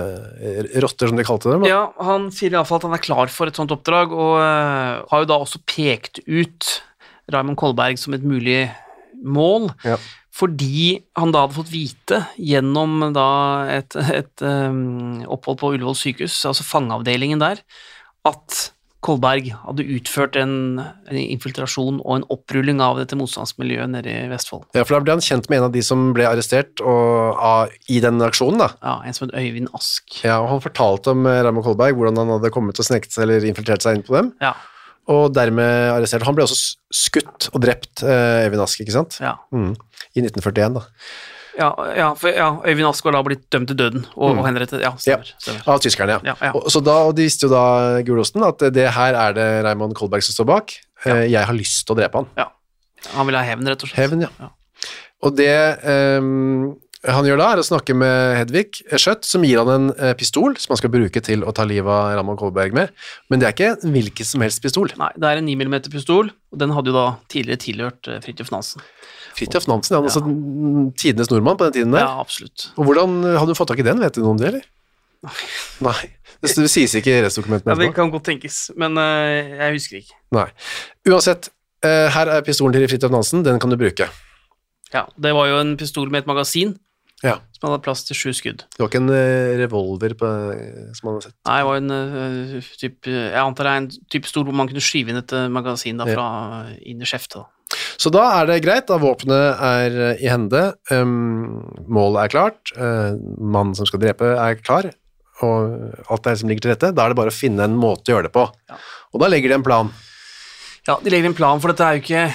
rotter, 0.83 1.07
som 1.07 1.15
de 1.19 1.23
kalte 1.23 1.51
dem. 1.51 1.61
da. 1.63 1.69
Ja, 1.69 1.81
han 2.03 2.27
sier 2.35 2.51
iallfall 2.51 2.81
at 2.81 2.87
han 2.89 2.97
er 2.97 3.03
klar 3.05 3.31
for 3.31 3.47
et 3.47 3.55
sånt 3.59 3.71
oppdrag, 3.71 4.11
og 4.11 4.33
uh, 4.41 5.05
har 5.11 5.23
jo 5.23 5.29
da 5.29 5.37
også 5.39 5.61
pekt 5.69 6.19
ut 6.27 6.81
Raymond 7.31 7.55
Kolberg 7.61 7.99
som 8.01 8.15
et 8.17 8.25
mulig 8.27 8.65
mål, 9.23 9.69
Ja. 9.85 9.99
Fordi 10.31 11.01
han 11.19 11.33
da 11.33 11.45
hadde 11.45 11.57
fått 11.57 11.71
vite 11.73 12.21
gjennom 12.39 13.09
da 13.15 13.29
et, 13.71 13.97
et 14.15 14.43
um, 14.45 15.23
opphold 15.27 15.59
på 15.59 15.73
Ullevål 15.75 15.97
sykehus, 15.99 16.37
altså 16.47 16.63
fangeavdelingen 16.67 17.43
der, 17.43 17.59
at 18.27 18.71
Kolberg 19.01 19.47
hadde 19.63 19.85
utført 19.95 20.35
en, 20.37 20.77
en 20.77 21.17
infiltrasjon 21.17 21.97
og 22.03 22.11
en 22.19 22.25
opprulling 22.33 22.83
av 22.85 22.99
dette 23.01 23.17
motstandsmiljøet 23.17 23.89
nede 23.89 24.11
i 24.13 24.27
Vestfold. 24.29 24.67
Ja, 24.77 24.83
for 24.85 24.95
da 24.95 25.01
ble 25.01 25.15
han 25.15 25.23
kjent 25.25 25.49
med 25.49 25.57
en 25.57 25.67
av 25.71 25.73
de 25.73 25.81
som 25.85 26.11
ble 26.13 26.27
arrestert 26.29 26.83
og, 26.85 27.39
av, 27.41 27.73
i 27.89 27.97
den 28.03 28.21
aksjonen, 28.21 28.61
da. 28.61 28.69
Ja, 28.85 28.99
En 29.01 29.17
som 29.17 29.25
het 29.25 29.33
Øyvind 29.41 29.73
Ask. 29.73 30.05
Ja, 30.21 30.37
og 30.43 30.51
han 30.53 30.61
fortalte 30.61 31.15
om 31.15 31.25
eh, 31.25 31.41
Raymond 31.41 31.65
Kolberg, 31.65 31.97
hvordan 31.97 32.21
han 32.21 32.35
hadde 32.37 32.53
kommet 32.53 32.77
og 32.77 32.87
sneket 32.87 33.15
seg 33.15 33.25
eller 33.25 33.49
infiltrert 33.49 33.81
seg 33.81 33.97
inn 33.97 34.05
på 34.05 34.19
dem, 34.19 34.35
Ja, 34.43 34.53
og 35.09 35.33
dermed 35.33 35.91
arrestert. 35.95 36.23
Han 36.27 36.35
ble 36.37 36.43
også 36.45 36.75
skutt 36.93 37.49
og 37.53 37.61
drept, 37.63 38.03
eh, 38.03 38.45
Øyvind 38.45 38.61
Ask, 38.61 38.79
ikke 38.83 38.93
sant? 38.93 39.17
ja. 39.21 39.35
Mm. 39.51 39.73
I 40.15 40.21
1941, 40.25 40.73
da. 40.75 40.83
Ja, 41.57 41.67
ja, 41.97 42.13
for, 42.15 42.29
ja, 42.31 42.49
Øyvind 42.65 42.87
Ask 42.87 43.03
var 43.05 43.11
da 43.17 43.21
blitt 43.27 43.43
dømt 43.51 43.67
til 43.67 43.77
døden 43.77 44.05
og, 44.15 44.37
og 44.37 44.45
henrettet. 44.47 44.81
Ja, 44.85 44.93
stemmer. 44.97 45.33
stemmer. 45.41 45.65
Av 45.67 45.81
tyskerne, 45.83 46.15
ja. 46.15 46.19
Ja, 46.31 46.35
ja. 46.47 46.51
Og, 46.55 46.69
så 46.71 46.79
da, 46.83 46.95
og 47.09 47.15
de 47.17 47.25
visste 47.27 47.47
jo 47.47 47.51
da, 47.51 47.63
Gulosten, 48.07 48.43
at 48.47 48.63
det 48.73 48.87
her 48.95 49.17
er 49.19 49.33
det 49.35 49.49
Raymond 49.65 49.95
Kolberg 49.99 50.23
som 50.23 50.37
står 50.37 50.47
bak. 50.53 50.77
Eh, 51.05 51.25
Jeg 51.31 51.43
har 51.49 51.53
lyst 51.57 51.83
til 51.87 51.95
å 51.95 51.99
drepe 51.99 52.21
han. 52.21 52.29
Ja. 52.39 52.47
Han 53.17 53.27
ville 53.27 53.41
ha 53.41 53.47
hevn, 53.49 53.67
rett 53.67 53.83
og 53.83 53.89
slett. 53.91 53.99
Hevn, 53.99 54.21
ja. 54.27 54.51
Og 55.21 55.35
det 55.37 55.51
ehm, 55.85 56.71
han 57.01 57.25
gjør 57.25 57.39
da, 57.41 57.47
er 57.49 57.59
å 57.61 57.65
snakke 57.65 57.95
med 57.97 58.35
Hedvig 58.37 58.83
Skjøtt, 58.85 59.25
som 59.25 59.41
gir 59.45 59.57
han 59.57 59.69
en 59.73 59.85
eh, 59.95 60.11
pistol 60.17 60.53
som 60.61 60.75
han 60.75 60.79
skal 60.83 60.91
bruke 60.93 61.23
til 61.25 61.41
å 61.41 61.53
ta 61.55 61.65
livet 61.65 61.89
av 61.89 62.11
Ramón 62.19 62.37
Kolberg 62.37 62.75
med. 62.77 62.91
Men 63.31 63.41
det 63.41 63.47
er 63.47 63.55
ikke 63.55 63.69
en 63.73 63.95
hvilken 63.95 64.27
som 64.29 64.43
helst 64.45 64.61
pistol. 64.61 64.91
Nei, 65.01 65.09
det 65.17 65.31
er 65.31 65.41
en 65.41 65.49
9 65.49 65.55
mm 65.57 65.77
pistol, 65.89 66.29
og 66.29 66.61
den 66.61 66.75
hadde 66.75 66.93
jo 66.93 66.97
da 66.99 67.07
tidligere 67.33 67.61
tilhørt 67.63 68.11
eh, 68.11 68.19
Fridtjof 68.21 68.51
Nansen. 68.53 68.85
Fridtjof 69.33 69.65
Nansen, 69.71 69.97
ja. 69.97 70.03
altså 70.05 70.21
tidenes 71.01 71.33
nordmann 71.33 71.57
på 71.57 71.71
den 71.71 71.79
tiden 71.79 71.97
der. 71.97 72.05
Ja, 72.05 72.21
absolutt. 72.21 72.67
Og 72.75 72.85
hvordan 72.85 73.17
eh, 73.23 73.39
hadde 73.39 73.55
du 73.55 73.57
fått 73.57 73.73
tak 73.73 73.81
i 73.81 73.87
den? 73.87 74.03
Vet 74.03 74.19
du 74.19 74.21
noe 74.21 74.35
om 74.35 74.41
det, 74.41 74.51
eller? 74.53 74.69
Nei. 75.85 75.99
Det, 76.41 76.49
det 76.57 76.71
sies 76.73 76.95
ikke 76.97 77.11
i 77.13 77.17
rettsdokumentene. 77.21 77.75
Ja, 77.75 77.77
det 77.77 77.91
kan 77.93 78.09
godt 78.09 78.23
tenkes, 78.25 78.71
men 78.73 78.95
uh, 78.97 79.03
jeg 79.59 79.75
husker 79.75 79.99
ikke. 79.99 80.15
Nei. 80.33 80.47
Uansett, 81.05 81.51
uh, 81.85 82.07
her 82.15 82.31
er 82.33 82.41
pistolen 82.41 82.73
til 82.73 82.87
Fridtjof 82.89 83.13
Nansen, 83.13 83.43
den 83.45 83.59
kan 83.61 83.69
du 83.69 83.77
bruke. 83.77 84.07
Ja, 84.89 85.03
Det 85.21 85.35
var 85.37 85.51
jo 85.51 85.59
en 85.61 85.75
pistol 85.77 86.09
med 86.09 86.23
et 86.23 86.31
magasin 86.31 86.73
Ja. 87.21 87.37
som 87.53 87.67
hadde 87.69 87.83
plass 87.85 88.03
til 88.07 88.17
sju 88.17 88.31
skudd. 88.33 88.63
Det 88.73 88.81
var 88.81 88.89
ikke 88.89 89.01
en 89.03 89.13
eh, 89.13 89.53
revolver 89.61 90.15
på, 90.17 90.29
eh, 90.55 90.91
som 90.97 91.07
man 91.07 91.17
hadde 91.17 91.29
sett. 91.29 91.37
Nei, 91.45 91.57
det 91.59 91.67
var 91.67 91.81
en 91.81 91.95
eh, 91.95 92.69
typ, 92.81 93.09
Jeg 93.11 93.41
antar 93.41 93.67
det 93.67 93.73
er 93.73 93.81
en 93.83 93.89
type 94.15 94.29
stol 94.29 94.47
hvor 94.47 94.57
man 94.57 94.69
kunne 94.71 94.83
skyve 94.83 95.13
inn 95.13 95.21
et 95.21 95.35
magasin 95.53 96.01
da, 96.01 96.07
fra 96.09 96.27
inn 96.81 97.03
i 97.03 97.09
skjeftet. 97.09 97.45
Så 98.01 98.09
da 98.11 98.25
er 98.39 98.49
det 98.49 98.61
greit, 98.65 98.89
da 98.89 98.97
våpenet 98.99 99.61
er 99.63 99.99
i 100.17 100.27
hende, 100.27 100.73
um, 100.91 101.61
målet 101.87 102.25
er 102.25 102.33
klart, 102.33 102.73
uh, 102.75 103.13
mannen 103.39 103.77
som 103.77 103.87
skal 103.87 104.01
drepe 104.01 104.33
er 104.33 104.57
klar, 104.59 104.89
og 105.45 105.93
alt 106.11 106.25
det 106.25 106.33
som 106.41 106.51
ligger 106.51 106.65
til 106.65 106.73
rette, 106.73 106.91
da 106.97 107.05
er 107.05 107.13
det 107.13 107.19
bare 107.21 107.31
å 107.31 107.35
finne 107.35 107.63
en 107.63 107.77
måte 107.79 108.11
å 108.11 108.17
gjøre 108.17 108.27
det 108.27 108.33
på. 108.35 108.43
Ja. 108.67 108.81
Og 109.13 109.23
da 109.23 109.29
legger 109.31 109.53
de 109.53 109.59
en 109.61 109.65
plan. 109.65 109.93
Ja, 110.89 110.97
De 110.97 111.13
legger 111.13 111.29
en 111.29 111.37
plan, 111.37 111.61
for 111.61 111.71
dette 111.71 111.85
er 111.85 111.99
jo 111.99 112.03
ikke 112.03 112.25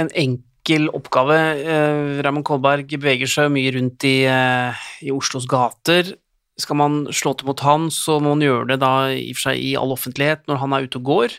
en 0.00 0.10
enkel 0.16 0.49
oppgave. 0.68 1.38
Eh, 1.64 2.22
Raymond 2.22 2.44
Kolberg 2.44 2.88
beveger 2.88 3.26
seg 3.26 3.50
mye 3.50 3.72
rundt 3.72 4.04
i, 4.04 4.24
eh, 4.24 4.74
i 5.02 5.10
Oslos 5.10 5.46
gater. 5.46 6.16
Skal 6.58 6.76
man 6.76 7.06
slå 7.06 7.36
til 7.36 7.46
mot 7.46 7.60
han, 7.60 7.88
så 7.90 8.20
må 8.20 8.36
man 8.36 8.40
gjøre 8.40 8.68
det 8.68 8.80
da 8.80 9.08
i 9.08 9.30
og 9.30 9.36
for 9.36 9.50
seg 9.50 9.58
i 9.58 9.76
all 9.76 9.92
offentlighet 9.92 10.46
når 10.46 10.56
han 10.58 10.72
er 10.72 10.82
ute 10.82 10.98
og 10.98 11.04
går. 11.04 11.30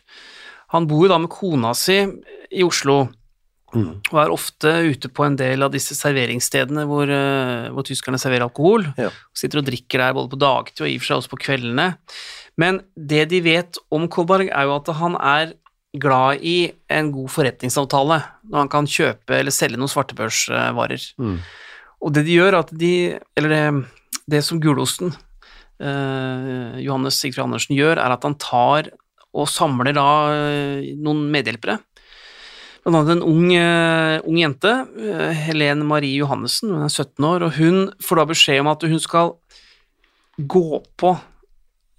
Han 0.71 0.87
bor 0.87 1.05
jo 1.05 1.11
da 1.11 1.17
med 1.17 1.29
kona 1.29 1.73
si 1.73 1.99
i 2.51 2.63
Oslo, 2.63 3.09
og 3.71 4.17
er 4.19 4.31
ofte 4.33 4.71
ute 4.91 5.07
på 5.07 5.23
en 5.23 5.37
del 5.39 5.63
av 5.63 5.71
disse 5.71 5.95
serveringsstedene 5.95 6.83
hvor, 6.89 7.07
eh, 7.07 7.69
hvor 7.71 7.83
tyskerne 7.87 8.19
serverer 8.19 8.49
alkohol. 8.49 8.89
Ja. 8.97 9.09
Sitter 9.33 9.61
og 9.61 9.65
drikker 9.69 9.97
der 10.03 10.13
både 10.13 10.31
på 10.33 10.39
dagtid 10.39 10.83
og 10.83 10.89
i 10.89 10.97
og 10.97 11.03
for 11.03 11.07
seg 11.07 11.21
også 11.21 11.31
på 11.31 11.41
kveldene. 11.45 11.87
Men 12.59 12.81
det 12.97 13.29
de 13.31 13.39
vet 13.45 13.79
om 13.91 14.09
Kolberg, 14.11 14.49
er 14.51 14.67
jo 14.67 14.75
at 14.75 14.91
han 14.99 15.15
er 15.15 15.53
glad 15.93 16.39
i 16.41 16.71
en 16.91 17.11
god 17.11 17.31
forretningsavtale 17.33 18.21
når 18.47 18.63
han 18.63 18.71
kan 18.71 18.87
kjøpe 18.87 19.35
eller 19.35 19.53
selge 19.55 19.79
noen 19.79 19.91
svartebørsvarer. 19.91 21.09
Mm. 21.19 21.35
Og 22.01 22.15
det 22.15 22.25
de 22.27 22.37
gjør, 22.39 22.61
at 22.63 22.71
de 22.71 22.93
Eller 23.37 23.49
det, 23.49 23.65
det 24.31 24.41
som 24.45 24.61
Gulosten, 24.61 25.13
eh, 25.79 26.79
Johannes 26.81 27.19
Sigfrid 27.19 27.43
Andersen, 27.43 27.75
gjør, 27.75 27.99
er 27.99 28.15
at 28.15 28.23
han 28.23 28.39
tar 28.39 28.89
og 29.31 29.47
samler 29.47 29.95
da 29.95 30.07
eh, 30.33 30.91
noen 30.99 31.27
medhjelpere. 31.31 31.77
Blant 32.81 32.97
annet 32.97 33.13
en 33.13 33.25
ung, 33.27 33.51
eh, 33.53 34.17
ung 34.25 34.39
jente, 34.39 34.71
eh, 34.97 35.43
Helene 35.45 35.85
Marie 35.85 36.17
Johannessen, 36.17 36.73
hun 36.73 36.87
er 36.87 36.89
17 36.89 37.27
år, 37.27 37.45
og 37.45 37.59
hun 37.59 37.91
får 38.01 38.19
da 38.19 38.25
beskjed 38.31 38.63
om 38.63 38.71
at 38.71 38.87
hun 38.89 38.99
skal 38.99 39.35
gå 40.39 40.81
på 40.97 41.13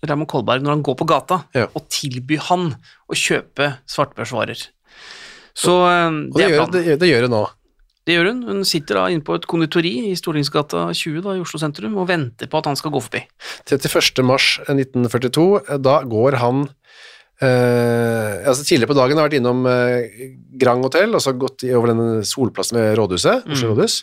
Raymond 0.03 0.29
Kolberg 0.29 0.63
når 0.65 0.75
han 0.77 0.83
går 0.83 0.97
på 0.99 1.07
gata, 1.07 1.45
Ja. 1.55 1.67
og 1.75 1.89
tilby 1.89 2.37
han 2.51 2.73
å 3.09 3.15
kjøpe 3.15 3.77
svartbørsvarer. 3.87 4.69
Så 5.55 5.75
eh, 5.87 6.09
Og 6.33 6.39
det 6.39 6.47
det 6.47 6.49
er 6.49 6.57
planen. 6.59 6.73
det, 6.73 6.99
det 7.01 7.09
gjør 7.13 7.29
hun 7.29 7.37
nå. 7.37 7.43
Det 8.05 8.17
gjør 8.17 8.27
hun. 8.33 8.39
Hun 8.49 8.65
sitter 8.67 8.99
da 8.99 9.05
inne 9.15 9.23
på 9.23 9.37
et 9.39 9.45
konditori 9.47 9.93
i 10.11 10.15
Stortingsgata 10.19 10.89
20 10.91 11.21
da, 11.23 11.37
i 11.39 11.43
Oslo 11.45 11.61
sentrum 11.63 11.95
og 12.03 12.09
venter 12.11 12.49
på 12.51 12.59
at 12.59 12.67
han 12.67 12.75
skal 12.75 12.91
gå 12.91 12.99
forbi. 13.05 13.21
31. 13.71 14.25
mars 14.27 14.57
1942, 14.67 15.45
eh, 15.69 15.79
da 15.79 16.01
går 16.03 16.41
han 16.43 16.65
eh, 17.43 18.43
altså 18.47 18.65
Tidligere 18.67 18.91
på 18.91 18.99
dagen 18.99 19.19
har 19.21 19.29
vært 19.29 19.39
innom 19.39 19.63
eh, 19.71 20.33
Grand 20.59 20.83
Hotel, 20.83 21.15
og 21.15 21.23
så 21.23 21.33
gått 21.39 21.63
i- 21.69 21.73
over 21.79 21.93
denne 21.93 22.25
solplassen 22.27 22.79
ved 22.81 22.97
rådhuset, 22.99 23.47
Oslo 23.55 23.71
rådhus. 23.77 24.01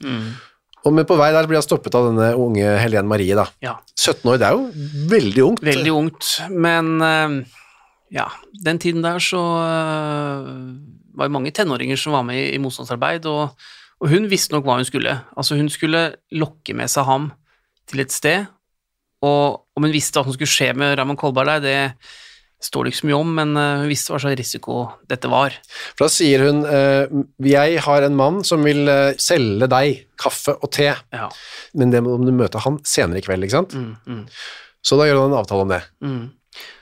Og 0.88 0.95
men 0.95 1.07
på 1.07 1.17
vei 1.19 1.31
der 1.36 1.48
blir 1.50 1.59
han 1.59 1.65
stoppet 1.65 1.95
av 1.98 2.07
denne 2.07 2.29
unge 2.39 2.75
Helene 2.79 3.09
Marie, 3.09 3.36
da. 3.36 3.45
Ja, 3.63 3.75
17 3.98 4.29
år, 4.31 4.38
det 4.39 4.48
er 4.48 4.55
jo 4.55 4.86
veldig 5.12 5.43
ungt. 5.48 5.65
veldig 5.67 5.95
ungt, 5.95 6.29
men 6.55 6.93
eh, 7.03 7.57
ja, 8.15 8.29
den 8.65 8.79
tiden 8.81 9.03
der 9.03 9.19
så 9.24 9.41
eh, 9.59 10.48
var 11.19 11.27
det 11.27 11.36
mange 11.36 11.51
tenåringer 11.55 12.00
som 12.00 12.15
var 12.15 12.24
med 12.27 12.39
i, 12.39 12.48
i 12.55 12.62
motstandsarbeid, 12.63 13.27
og, 13.27 13.59
og 14.00 14.13
hun 14.13 14.29
visste 14.31 14.55
nok 14.55 14.65
hva 14.67 14.79
hun 14.79 14.88
skulle. 14.88 15.17
Altså 15.36 15.59
hun 15.59 15.67
skulle 15.74 16.05
lokke 16.31 16.77
med 16.77 16.91
seg 16.91 17.07
ham 17.09 17.29
til 17.89 18.05
et 18.05 18.15
sted, 18.15 18.48
og 19.25 19.65
om 19.75 19.83
hun 19.83 19.93
visste 19.93 20.19
hva 20.19 20.29
som 20.29 20.38
skulle 20.38 20.51
skje 20.51 20.71
med 20.79 20.95
Raymond 20.95 21.19
Kolberg 21.19 21.59
der, 21.59 21.65
det 21.65 21.79
står 22.61 22.83
det 22.83 22.91
ikke 22.91 22.99
så 23.01 23.07
mye 23.07 23.17
om, 23.23 23.29
men 23.37 23.53
eh, 23.57 23.77
hun 23.83 23.87
visste 23.91 24.11
hva 24.11 24.19
slags 24.19 24.35
risiko 24.39 24.79
dette 25.07 25.29
var. 25.31 25.53
For 25.95 26.05
da 26.05 26.09
sier 26.11 26.43
hun 26.43 26.65
eh, 26.67 27.13
jeg 27.47 27.79
har 27.85 28.03
en 28.07 28.17
mann 28.19 28.41
som 28.43 28.63
vil 28.67 28.83
eh, 28.91 29.13
selge 29.21 29.69
deg 29.71 30.01
kaffe 30.19 30.57
og 30.59 30.71
te, 30.75 30.89
Ja. 31.15 31.29
men 31.79 31.93
det 31.93 32.01
må 32.03 32.17
du 32.19 32.31
møte 32.35 32.59
han 32.65 32.81
senere 32.83 33.21
i 33.21 33.23
kveld, 33.23 33.47
ikke 33.47 33.55
sant? 33.61 33.73
Mm, 33.79 33.93
mm. 34.07 34.25
Så 34.83 34.97
da 34.99 35.07
gjør 35.07 35.21
han 35.23 35.31
en 35.31 35.39
avtale 35.39 35.63
om 35.63 35.71
det. 35.71 35.81
Mm. 36.03 36.19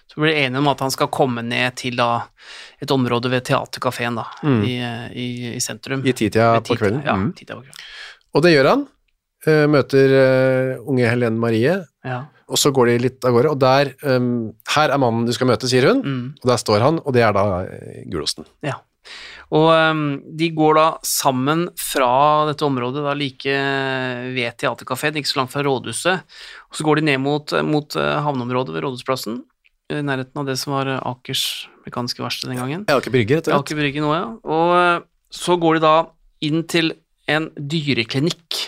Så 0.09 0.21
blir 0.23 0.33
de 0.33 0.41
enige 0.47 0.59
om 0.63 0.67
at 0.71 0.79
han 0.81 0.91
skal 0.93 1.07
komme 1.13 1.43
ned 1.45 1.75
til 1.77 1.95
da 1.99 2.09
et 2.81 2.89
område 2.93 3.29
ved 3.29 3.45
Teaterkafeen 3.45 4.17
da, 4.17 4.25
i, 4.65 4.75
i, 5.13 5.27
i 5.57 5.61
sentrum. 5.61 6.01
I 6.05 6.13
titida 6.13 6.55
på 6.65 6.77
kvelden. 6.77 7.03
Ja, 7.05 7.13
Mm. 7.17 7.31
titida 7.37 7.57
på 7.57 7.65
kvelden. 7.65 7.85
Og 8.33 8.41
det 8.45 8.53
gjør 8.55 8.69
han. 8.73 8.87
Møter 9.69 10.13
unge 10.81 11.05
Helene 11.09 11.37
Marie, 11.39 11.75
Ja. 12.05 12.23
Og 12.47 12.57
så 12.59 12.71
går 12.73 12.85
de 12.93 12.97
litt 13.05 13.25
av 13.27 13.33
gårde, 13.35 13.51
og 13.51 13.59
der 13.59 13.93
um, 14.07 14.53
Her 14.75 14.93
er 14.93 15.01
mannen 15.01 15.25
du 15.27 15.33
skal 15.35 15.47
møte, 15.49 15.67
sier 15.67 15.87
hun, 15.89 16.01
Mm. 16.03 16.35
og 16.43 16.47
der 16.51 16.57
står 16.61 16.79
han, 16.85 16.99
og 17.03 17.13
det 17.13 17.23
er 17.27 17.33
da 17.35 17.45
eh, 17.65 18.03
Gulosten. 18.11 18.45
ja. 18.63 18.77
Og 19.55 19.69
um, 19.71 19.99
de 20.35 20.49
går 20.51 20.73
da 20.75 20.85
sammen 21.07 21.69
fra 21.79 22.09
dette 22.49 22.65
området, 22.67 22.99
da 23.05 23.13
like 23.15 23.53
ved 24.35 24.57
Teaterkafeen, 24.59 25.15
ikke 25.21 25.29
så 25.31 25.39
langt 25.39 25.53
fra 25.53 25.63
rådhuset, 25.63 26.19
og 26.67 26.75
så 26.75 26.83
går 26.83 26.99
de 26.99 27.05
ned 27.07 27.21
mot, 27.23 27.53
mot 27.63 27.95
eh, 27.95 28.17
havneområdet 28.25 28.75
ved 28.75 28.83
Rådhusplassen, 28.83 29.37
i 29.87 30.01
nærheten 30.03 30.35
av 30.41 30.49
det 30.49 30.57
som 30.59 30.73
var 30.75 30.89
eh, 30.91 30.99
Akers 31.07 31.45
mekaniske 31.87 32.19
verksted 32.19 32.51
den 32.51 32.59
gangen. 32.59 32.83
Aker 32.91 33.13
Brygge, 33.13 33.37
rett 33.39 33.47
og 33.47 33.53
slett. 33.53 33.63
Aker 33.63 33.79
Brygge 33.79 34.03
nå, 34.03 34.11
ja. 34.17 34.25
Og 34.43 34.73
eh, 34.81 35.07
så 35.31 35.55
går 35.63 35.79
de 35.79 35.85
da 35.87 35.95
inn 36.43 36.65
til 36.67 36.91
en 37.31 37.47
dyreklinikk 37.55 38.59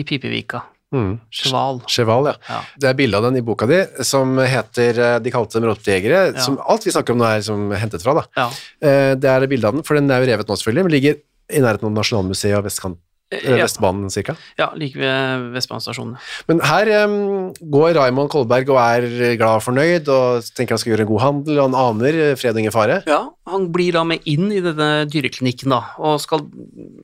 i 0.00 0.04
Pipevika. 0.08 0.62
Mm. 0.92 1.20
Cheval. 1.30 1.80
Cheval, 1.86 2.26
ja. 2.32 2.34
Ja. 2.50 2.60
Det 2.82 2.88
er 2.90 2.96
bilde 2.98 3.18
av 3.20 3.28
den 3.28 3.36
i 3.38 3.44
boka 3.46 3.66
di, 3.70 3.78
som 4.02 4.32
heter 4.42 4.98
eh, 4.98 5.18
De 5.22 5.30
kalte 5.30 5.60
dem 5.60 5.68
rottejegere. 5.70 6.22
Ja. 6.34 6.40
som 6.42 6.58
alt 6.66 6.82
vi 6.86 6.90
snakker 6.94 7.14
om 7.14 7.20
nå 7.22 7.28
er 7.30 7.44
som 7.46 7.68
hentet 7.78 8.02
fra, 8.02 8.16
da. 8.18 8.24
Ja. 8.36 8.48
Eh, 8.82 9.12
Det 9.14 9.30
er 9.30 9.46
bilde 9.46 9.68
av 9.70 9.78
den, 9.78 9.86
for 9.86 9.94
den 9.94 10.10
er 10.10 10.24
jo 10.24 10.32
revet 10.32 10.50
nå 10.50 10.56
selvfølgelig, 10.58 10.88
men 10.88 10.96
ligger 10.96 11.20
i 11.50 11.62
nærheten 11.62 11.86
av 11.90 11.94
Nasjonalmuseet 11.94 12.58
og 12.58 12.66
Vestkant, 12.66 12.98
eh, 13.30 13.38
Ja, 13.46 13.56
Vestbanen 13.62 14.10
cirka. 14.10 14.34
ja, 14.58 14.68
like 14.74 14.98
ved 14.98 15.46
Vestbanen 15.54 15.82
stasjon. 15.82 16.16
Men 16.50 16.60
her 16.66 16.90
um, 17.06 17.52
går 17.70 17.94
Raymond 17.94 18.30
Kolberg 18.30 18.68
og 18.74 18.78
er 18.82 19.36
glad 19.38 19.60
og 19.60 19.62
fornøyd, 19.62 20.08
og 20.10 20.42
tenker 20.58 20.74
han 20.74 20.78
skal 20.82 20.92
gjøre 20.96 21.06
en 21.06 21.12
god 21.14 21.20
handel, 21.22 21.58
og 21.58 21.70
han 21.70 21.78
aner 21.86 22.34
fred 22.38 22.54
og 22.58 22.62
ingen 22.64 22.74
fare. 22.74 23.02
Ja, 23.06 23.28
han 23.46 23.70
blir 23.74 23.92
da 23.94 24.02
med 24.06 24.26
inn 24.26 24.50
i 24.50 24.58
denne 24.62 25.06
dyreklinikken, 25.10 25.70
da, 25.70 25.84
og 25.98 26.18
skal, 26.22 26.42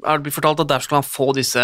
er 0.03 0.19
det 0.19 0.27
blitt 0.27 0.35
fortalt 0.39 0.63
at 0.67 0.69
der 0.75 0.83
skal 0.83 1.03
han 1.05 1.07
få 1.07 1.31
disse, 1.39 1.63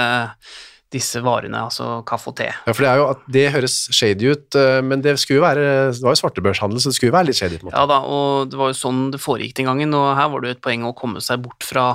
disse 0.92 1.22
varene, 1.24 1.64
altså 1.68 2.00
kaffe 2.08 2.32
og 2.32 2.38
te. 2.40 2.48
Ja, 2.52 2.74
for 2.74 2.84
det 2.84 2.90
er 2.90 3.00
jo 3.00 3.06
at 3.10 3.22
det 3.34 3.44
høres 3.54 3.76
shady 3.94 4.32
ut, 4.34 4.58
eh, 4.58 4.80
men 4.84 5.04
det 5.04 5.16
skulle 5.20 5.40
jo 5.40 5.46
være, 5.46 5.68
det 5.92 6.04
var 6.04 6.16
jo 6.16 6.22
svartebørshandel, 6.22 6.82
så 6.82 6.92
det 6.92 6.98
skulle 6.98 7.12
jo 7.12 7.18
være 7.18 7.30
litt 7.30 7.40
shady 7.40 7.58
på 7.58 7.66
en 7.66 7.70
måte. 7.70 7.78
Ja 7.78 7.86
da, 7.90 8.02
og 8.04 8.52
det 8.52 8.60
var 8.60 8.72
jo 8.72 8.80
sånn 8.82 9.06
det 9.14 9.22
foregikk 9.22 9.56
den 9.58 9.70
gangen, 9.70 9.96
og 9.98 10.12
her 10.18 10.28
var 10.32 10.42
det 10.42 10.52
jo 10.52 10.58
et 10.58 10.66
poeng 10.68 10.84
å 10.88 10.96
komme 10.98 11.24
seg 11.24 11.42
bort 11.44 11.66
fra, 11.66 11.86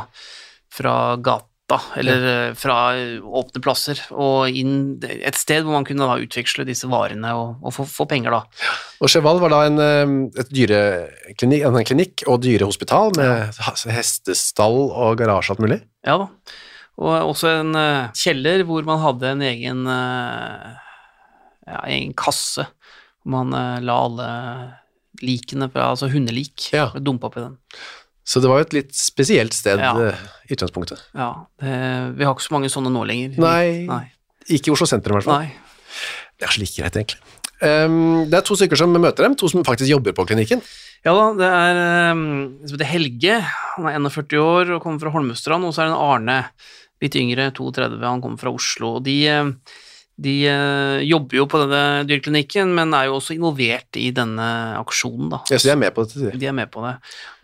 fra 0.74 0.96
gata, 1.24 1.80
eller 2.00 2.27
ja. 2.27 2.36
fra 2.58 2.77
eh, 2.98 3.18
åpne 3.22 3.63
plasser, 3.63 4.04
og 4.18 4.60
inn 4.62 4.77
et 5.04 5.39
sted 5.39 5.66
hvor 5.66 5.77
man 5.77 5.88
kunne 5.88 6.08
da 6.10 6.20
utveksle 6.24 6.68
disse 6.68 6.89
varene 6.92 7.34
og, 7.38 7.58
og 7.62 7.75
få, 7.75 7.88
få 7.89 8.08
penger, 8.10 8.38
da. 8.38 8.70
Og 9.04 9.12
Cheval 9.13 9.42
var 9.44 9.54
da 9.54 9.66
en, 9.70 9.84
eh, 9.84 10.48
dyreklinikk, 10.54 11.68
en 11.70 11.84
klinikk 11.92 12.25
og 12.25 12.42
dyrehospital 12.46 13.13
med 13.20 13.60
hestestall 13.94 14.88
og 14.88 15.20
garasje 15.22 15.54
og 15.54 15.58
alt 15.58 15.68
mulig. 15.68 15.84
Ja 16.08 16.24
da. 16.24 16.32
Og 16.98 17.30
også 17.34 17.51
en 17.60 17.75
eh, 17.77 18.08
kjeller 18.18 18.63
hvor 18.66 18.86
man 18.88 19.01
hadde 19.04 19.30
en 19.36 19.44
egen, 19.46 19.84
eh, 19.86 20.72
ja, 21.70 21.80
egen 21.94 22.16
kasse. 22.18 22.66
Hvor 23.22 23.36
man 23.38 23.54
eh, 23.54 23.84
la 23.86 24.00
alle 24.08 24.30
likene, 25.22 25.70
fra, 25.74 25.92
altså 25.94 26.10
hundelik, 26.13 26.72
Ja. 26.74 26.89
dumpa 26.98 27.30
oppi 27.30 27.42
den. 27.44 27.58
Så 28.27 28.42
det 28.44 28.50
var 28.51 28.60
jo 28.60 28.66
et 28.68 28.74
litt 28.75 28.92
spesielt 28.98 29.54
sted 29.56 29.80
Ja. 29.80 29.94
i 30.50 30.54
utgangspunktet. 30.54 31.00
Ja, 31.16 31.46
det, 31.62 32.18
vi 32.18 32.25
har 32.27 32.34
ikke 32.36 32.44
så 32.50 32.58
mange 32.58 32.70
sånne 32.74 32.92
nå 32.92 33.06
lenger. 33.08 33.38
Nei. 33.39 33.86
Nei. 33.88 34.04
Ikke 34.50 34.70
i 34.70 34.74
Oslo 34.75 34.86
sentrum, 34.89 35.16
i 35.16 35.22
hvert 35.22 35.30
fall. 35.30 35.46
Nei. 35.46 35.54
Det 36.38 36.46
er 36.46 36.54
slik 36.54 36.74
like 36.75 36.82
greit, 36.84 36.98
egentlig. 37.00 37.22
Um, 37.58 38.27
det 38.30 38.38
er 38.38 38.44
to 38.46 38.54
stykker 38.54 38.77
som 38.77 38.92
møter 38.94 39.25
dem, 39.25 39.34
to 39.39 39.48
som 39.50 39.63
faktisk 39.66 39.89
jobber 39.89 40.13
på 40.13 40.27
klinikken. 40.30 40.60
Ja 41.06 41.13
da, 41.18 41.24
det 41.39 41.48
er 41.50 42.12
um, 42.13 42.60
Helge, 42.86 43.39
han 43.77 43.88
er 43.89 43.98
41 43.98 44.38
år 44.44 44.75
og 44.75 44.84
kommer 44.84 45.01
fra 45.01 45.13
Holmestrand, 45.16 45.66
og 45.66 45.74
så 45.74 45.82
er 45.82 45.89
det 45.89 45.96
en 45.96 46.04
Arne, 46.04 46.38
litt 47.04 47.18
yngre, 47.20 47.51
32, 47.56 48.00
han 48.04 48.24
kommer 48.24 48.42
fra 48.42 48.54
Oslo. 48.54 48.96
og 48.98 49.06
De, 49.06 49.18
eh, 49.32 49.51
de 50.18 50.36
eh, 50.50 51.04
jobber 51.06 51.42
jo 51.42 51.46
på 51.50 51.62
denne 51.62 52.08
dyreklinikken, 52.10 52.74
men 52.77 52.96
er 52.98 53.10
jo 53.10 53.20
også 53.20 53.36
involvert 53.38 54.00
i 54.01 54.10
denne 54.16 54.48
aksjonen, 54.80 55.30
da. 55.36 55.44
Ja, 55.51 55.60
så 55.60 55.70
de 55.70 55.75
er 55.75 55.84
med 55.84 55.94
på 55.94 56.08
dette. 56.08 56.34
De 56.38 56.50
er 56.50 56.58
med 56.58 56.72
på 56.74 56.86
det. 56.86 56.96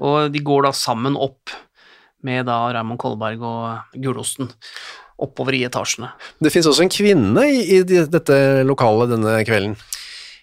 Og 0.01 0.33
de 0.33 0.41
går 0.41 0.67
da 0.67 0.73
sammen 0.77 1.19
opp 1.19 1.53
med 2.23 2.47
da 2.47 2.59
Raymond 2.71 3.01
Kolberg 3.01 3.41
og 3.43 3.99
Gulosten 3.99 4.49
oppover 5.23 5.55
i 5.55 5.63
etasjene. 5.67 6.09
Det 6.41 6.51
finnes 6.51 6.69
også 6.71 6.85
en 6.85 6.91
kvinne 6.91 7.43
i, 7.51 7.59
i 7.77 7.81
dette 7.83 8.37
lokalet 8.67 9.13
denne 9.13 9.35
kvelden. 9.47 9.75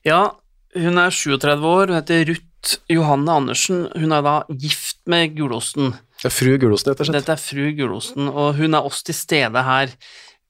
Ja, 0.06 0.30
hun 0.76 1.00
er 1.02 1.10
37 1.12 1.66
år, 1.66 1.90
hun 1.90 1.98
heter 1.98 2.22
Ruth 2.28 2.76
Johanne 2.92 3.34
Andersen. 3.40 3.88
Hun 3.96 4.14
er 4.14 4.22
da 4.24 4.36
gift 4.52 5.00
med 5.10 5.34
Gulosten. 5.36 5.94
Det 6.20 6.28
er 6.28 6.34
Fru 6.36 6.50
Gulosen, 6.60 6.90
rett 6.90 7.00
og 7.00 7.08
slett. 7.08 7.16
Dette 7.22 7.32
er 7.32 7.40
fru 7.40 7.70
Gulosten, 7.78 8.28
og 8.28 8.58
hun 8.58 8.76
er 8.76 8.84
også 8.84 9.08
til 9.08 9.16
stede 9.16 9.62
her. 9.64 9.94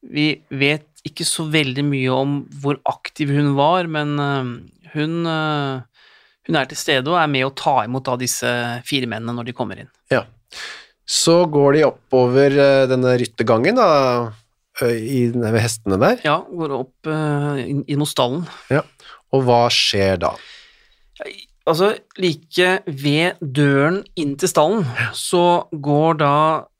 Vi 0.02 0.26
vet 0.50 0.88
ikke 1.06 1.24
så 1.28 1.46
veldig 1.48 1.84
mye 1.86 2.10
om 2.12 2.34
hvor 2.60 2.80
aktiv 2.90 3.30
hun 3.32 3.54
var, 3.58 3.86
men 3.86 4.18
øh, 4.18 4.50
hun, 4.96 5.14
øh, 5.30 5.80
hun 6.48 6.58
er 6.58 6.68
til 6.68 6.80
stede 6.80 7.12
og 7.12 7.20
er 7.20 7.30
med 7.30 7.46
å 7.46 7.54
ta 7.54 7.78
imot 7.86 8.08
da 8.08 8.18
disse 8.20 8.50
fire 8.88 9.08
mennene 9.08 9.36
når 9.36 9.50
de 9.50 9.56
kommer 9.56 9.80
inn. 9.80 9.90
Ja. 10.12 10.24
Så 11.06 11.44
går 11.50 11.78
de 11.78 11.86
oppover 11.86 12.54
eh, 12.54 12.86
denne 12.90 13.14
ryttergangen 13.22 13.78
da, 13.78 13.88
eh, 14.82 14.98
i, 14.98 15.20
ved 15.30 15.60
hestene 15.62 16.00
der. 16.02 16.18
Ja, 16.26 16.40
går 16.50 16.74
opp 16.80 17.10
inn, 17.62 17.84
inn 17.86 18.02
mot 18.02 18.10
stallen. 18.10 18.42
Ja. 18.74 18.82
Og 19.30 19.46
hva 19.46 19.64
skjer 19.70 20.18
da? 20.26 20.34
Altså, 21.70 21.92
like 22.18 22.70
ved 22.86 23.38
døren 23.54 24.00
inn 24.18 24.32
til 24.40 24.50
stallen, 24.50 24.82
så 25.16 25.42
går 25.72 26.18
da 26.22 26.32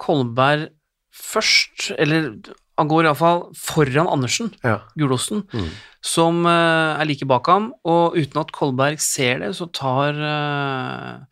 Kolberg 0.03 0.69
først, 1.15 1.93
eller 2.01 2.33
han 2.81 2.89
går 2.89 3.05
iallfall 3.07 3.43
foran 3.61 4.09
Andersen, 4.09 4.51
Ja. 4.65 4.79
Gulosten, 4.99 5.43
Mm. 5.53 5.69
som 6.03 6.45
uh, 6.47 6.97
er 7.01 7.05
like 7.05 7.27
bak 7.29 7.47
ham, 7.47 7.73
og 7.85 8.17
uten 8.17 8.41
at 8.41 8.53
Kolberg 8.57 8.99
ser 9.05 9.39
det, 9.45 9.53
så 9.59 9.69
tar 9.73 10.17
uh, 10.17 11.25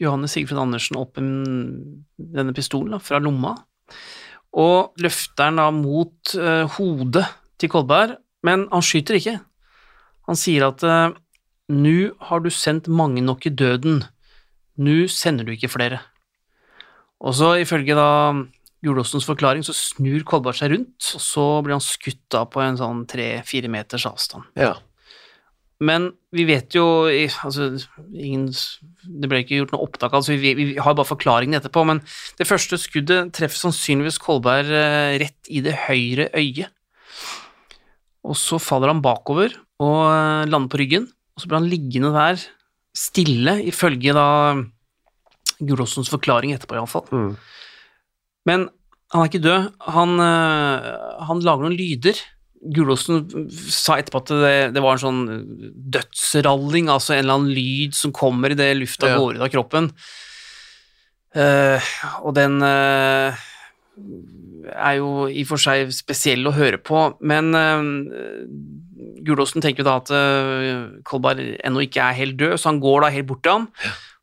Johanne 0.00 0.28
Sigfrid 0.28 0.60
Andersen 0.60 0.96
opp 1.00 1.18
en, 1.18 2.04
denne 2.18 2.52
pistolen 2.56 2.92
da, 2.92 2.98
fra 2.98 3.18
lomma, 3.18 3.54
og 4.52 4.92
løfter 5.00 5.46
den 5.48 5.56
da 5.60 5.70
mot 5.70 6.34
uh, 6.36 6.66
hodet 6.76 7.26
til 7.58 7.68
Kolberg, 7.72 8.16
men 8.44 8.68
han 8.72 8.82
skyter 8.84 9.16
ikke. 9.18 9.38
Han 10.28 10.36
sier 10.38 10.68
at 10.70 10.82
eh, 10.86 11.10
nå 11.70 12.12
har 12.28 12.42
du 12.42 12.50
sendt 12.52 12.90
mange 12.90 13.22
nok 13.24 13.46
i 13.46 13.54
døden, 13.54 14.02
nå 14.80 14.96
sender 15.12 15.46
du 15.46 15.54
ikke 15.54 15.70
flere. 15.72 16.00
Og 17.20 17.36
så 17.36 17.54
ifølge 17.60 17.96
da 17.96 18.10
Gulåsens 18.80 19.26
forklaring 19.28 19.64
så 19.66 19.74
snur 19.76 20.22
Kolberg 20.24 20.56
seg 20.56 20.72
rundt, 20.72 21.10
og 21.16 21.20
så 21.20 21.46
blir 21.64 21.76
han 21.76 21.84
skutt 21.84 22.22
da 22.32 22.46
på 22.48 22.62
en 22.64 22.78
sånn 22.80 23.02
tre-fire 23.10 23.68
meters 23.72 24.06
avstand. 24.08 24.46
Ja. 24.56 24.72
Men 25.84 26.10
vi 26.36 26.44
vet 26.48 26.76
jo 26.76 26.84
altså, 27.08 27.70
ingen, 28.12 28.50
Det 28.52 29.28
ble 29.30 29.38
ikke 29.40 29.62
gjort 29.62 29.70
noe 29.72 29.86
opptak, 29.86 30.12
altså 30.16 30.36
vi, 30.36 30.52
vi 30.58 30.66
har 30.76 30.96
bare 30.96 31.08
forklaringen 31.08 31.56
etterpå, 31.56 31.84
men 31.88 32.02
det 32.40 32.48
første 32.48 32.76
skuddet 32.80 33.32
treffer 33.36 33.68
sannsynligvis 33.68 34.20
Kolberg 34.20 34.72
eh, 34.76 35.16
rett 35.22 35.48
i 35.52 35.62
det 35.64 35.76
høyre 35.86 36.28
øyet. 36.36 36.72
Og 38.28 38.36
så 38.36 38.60
faller 38.60 38.92
han 38.92 39.00
bakover 39.04 39.56
og 39.80 40.00
eh, 40.04 40.48
lander 40.48 40.72
på 40.72 40.80
ryggen, 40.82 41.08
og 41.40 41.44
så 41.44 41.48
ble 41.48 41.62
han 41.62 41.70
liggende 41.72 42.12
der 42.12 42.42
stille, 42.96 43.56
ifølge 43.70 44.12
da 44.12 44.26
Gulåsens 45.60 46.10
forklaring 46.12 46.52
etterpå, 46.54 46.76
iallfall. 46.76 47.06
Mm. 47.12 47.32
Men 48.48 48.68
han 49.12 49.22
er 49.22 49.28
ikke 49.30 49.42
død. 49.44 49.70
Han, 49.96 50.14
øh, 50.20 50.88
han 51.28 51.42
lager 51.44 51.66
noen 51.66 51.76
lyder. 51.76 52.20
Gulåsen 52.60 53.24
sa 53.72 53.96
etterpå 53.96 54.20
at 54.20 54.32
det, 54.32 54.56
det 54.76 54.82
var 54.84 54.96
en 54.96 55.04
sånn 55.04 55.22
dødsralling, 55.96 56.90
altså 56.92 57.16
en 57.16 57.22
eller 57.24 57.38
annen 57.38 57.54
lyd 57.56 57.96
som 57.96 58.12
kommer 58.16 58.52
idet 58.52 58.74
lufta 58.76 59.14
Ja. 59.14 59.20
går 59.20 59.38
ut 59.38 59.46
av 59.46 59.52
kroppen. 59.52 59.90
Uh, 61.30 61.78
og 62.26 62.34
den 62.34 62.58
uh, 62.58 63.30
er 64.74 64.94
jo 64.98 65.28
i 65.30 65.44
og 65.44 65.52
for 65.52 65.62
seg 65.62 65.92
spesiell 65.94 66.48
å 66.50 66.54
høre 66.56 66.80
på, 66.82 67.04
men 67.22 67.54
uh, 67.54 68.50
Gulåsen 69.26 69.64
tenker 69.64 69.86
da 69.86 69.98
at 70.00 70.12
uh, 70.12 71.00
Kolberg 71.06 71.56
ennå 71.66 71.84
ikke 71.86 72.04
er 72.04 72.18
helt 72.18 72.38
død, 72.40 72.56
så 72.60 72.70
han 72.70 72.80
går 72.82 73.04
da 73.04 73.12
helt 73.14 73.28
bort 73.30 73.42
til 73.46 73.56
ham. 73.58 73.68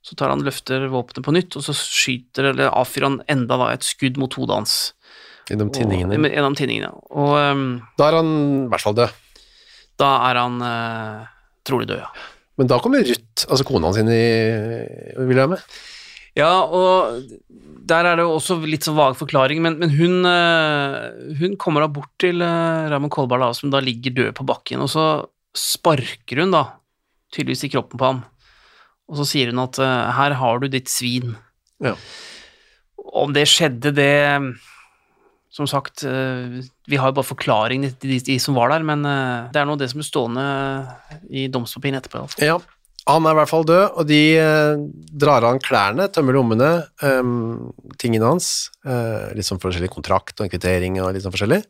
Så 0.06 0.16
tar 0.16 0.32
han 0.32 0.44
løfter 0.46 0.88
våpenet 0.92 1.26
på 1.26 1.34
nytt, 1.36 1.58
og 1.60 1.66
så 1.66 1.76
skyter 1.76 2.52
eller 2.54 2.72
avfyrer 2.72 3.10
han 3.10 3.20
enda 3.32 3.58
da 3.60 3.72
et 3.74 3.88
skudd 3.88 4.20
mot 4.22 4.34
hodet 4.40 4.62
hans. 4.62 4.76
Gjennom 5.48 5.72
tinningene. 5.76 6.16
Og, 6.16 6.30
gjennom 6.32 6.56
tinningene. 6.60 6.92
Og 7.12 7.36
um, 7.36 7.68
Da 8.00 8.10
er 8.10 8.20
han 8.20 8.32
i 8.66 8.72
hvert 8.72 8.84
fall 8.84 8.98
død. 8.98 9.22
da 10.00 10.10
er 10.30 10.40
han 10.44 10.58
uh, 10.64 11.28
trolig 11.68 11.90
død, 11.90 12.02
ja. 12.04 12.10
Men 12.58 12.70
da 12.72 12.80
kommer 12.82 13.06
Ruth, 13.06 13.46
altså 13.46 13.66
kona 13.68 13.92
hans, 13.92 14.00
inn 14.02 14.10
i 14.10 15.46
med. 15.46 15.62
Ja, 16.38 16.52
og 16.66 17.22
der 17.88 18.10
er 18.10 18.20
det 18.20 18.26
jo 18.26 18.36
også 18.36 18.60
litt 18.68 18.86
så 18.86 18.94
vag 18.98 19.16
forklaring, 19.20 19.62
men, 19.64 19.78
men 19.82 19.94
hun, 19.94 20.20
eh, 20.28 21.36
hun 21.40 21.56
kommer 21.62 21.86
da 21.86 21.92
bort 21.92 22.12
til 22.22 22.44
uh, 22.44 22.88
Raymond 22.92 23.14
Kolberg, 23.14 23.46
da, 23.46 23.52
som 23.56 23.72
da 23.74 23.82
ligger 23.84 24.16
død 24.16 24.34
på 24.38 24.46
bakken, 24.48 24.84
og 24.84 24.92
så 24.92 25.08
sparker 25.58 26.44
hun 26.44 26.54
da 26.54 26.66
tydeligvis 27.34 27.68
i 27.68 27.72
kroppen 27.74 28.00
på 28.00 28.10
ham, 28.10 28.24
og 29.08 29.20
så 29.20 29.28
sier 29.28 29.52
hun 29.52 29.64
at 29.64 29.80
eh, 29.84 30.16
her 30.18 30.36
har 30.40 30.62
du 30.62 30.70
ditt 30.72 30.92
svin. 30.92 31.36
Ja. 31.84 31.96
Om 32.98 33.36
det 33.36 33.46
skjedde, 33.48 33.94
det 33.96 34.10
Som 35.54 35.68
sagt, 35.70 36.04
eh, 36.04 36.60
vi 36.86 36.98
har 37.00 37.10
jo 37.10 37.18
bare 37.18 37.26
forklaringen 37.26 37.94
til 37.98 38.12
de, 38.12 38.18
de 38.20 38.36
som 38.42 38.58
var 38.58 38.70
der, 38.70 38.84
men 38.86 39.06
eh, 39.08 39.48
det 39.54 39.62
er 39.62 39.70
nå 39.70 39.78
det 39.80 39.90
som 39.90 40.04
er 40.04 40.08
stående 40.08 40.48
i 41.30 41.48
domspapirene 41.50 42.02
etterpå. 42.02 42.26
fall. 42.34 42.44
Ja, 42.46 42.58
han 43.08 43.26
er 43.28 43.36
i 43.36 43.40
hvert 43.40 43.52
fall 43.52 43.66
død, 43.68 43.86
og 43.96 44.08
de 44.10 44.22
eh, 44.42 44.84
drar 45.24 45.46
av 45.46 45.54
han 45.54 45.64
klærne, 45.64 46.10
tømmer 46.12 46.36
lommene, 46.36 46.72
ehm, 47.06 47.72
tingene 48.02 48.28
hans, 48.28 48.70
eh, 48.84 49.34
litt 49.38 49.48
sånn 49.48 49.62
forskjellig 49.64 49.90
kontrakt 49.94 50.36
og 50.38 50.48
en 50.48 50.52
kvittering 50.52 51.00
og 51.00 51.14
litt 51.16 51.24
sånn 51.24 51.36
forskjellig. 51.36 51.62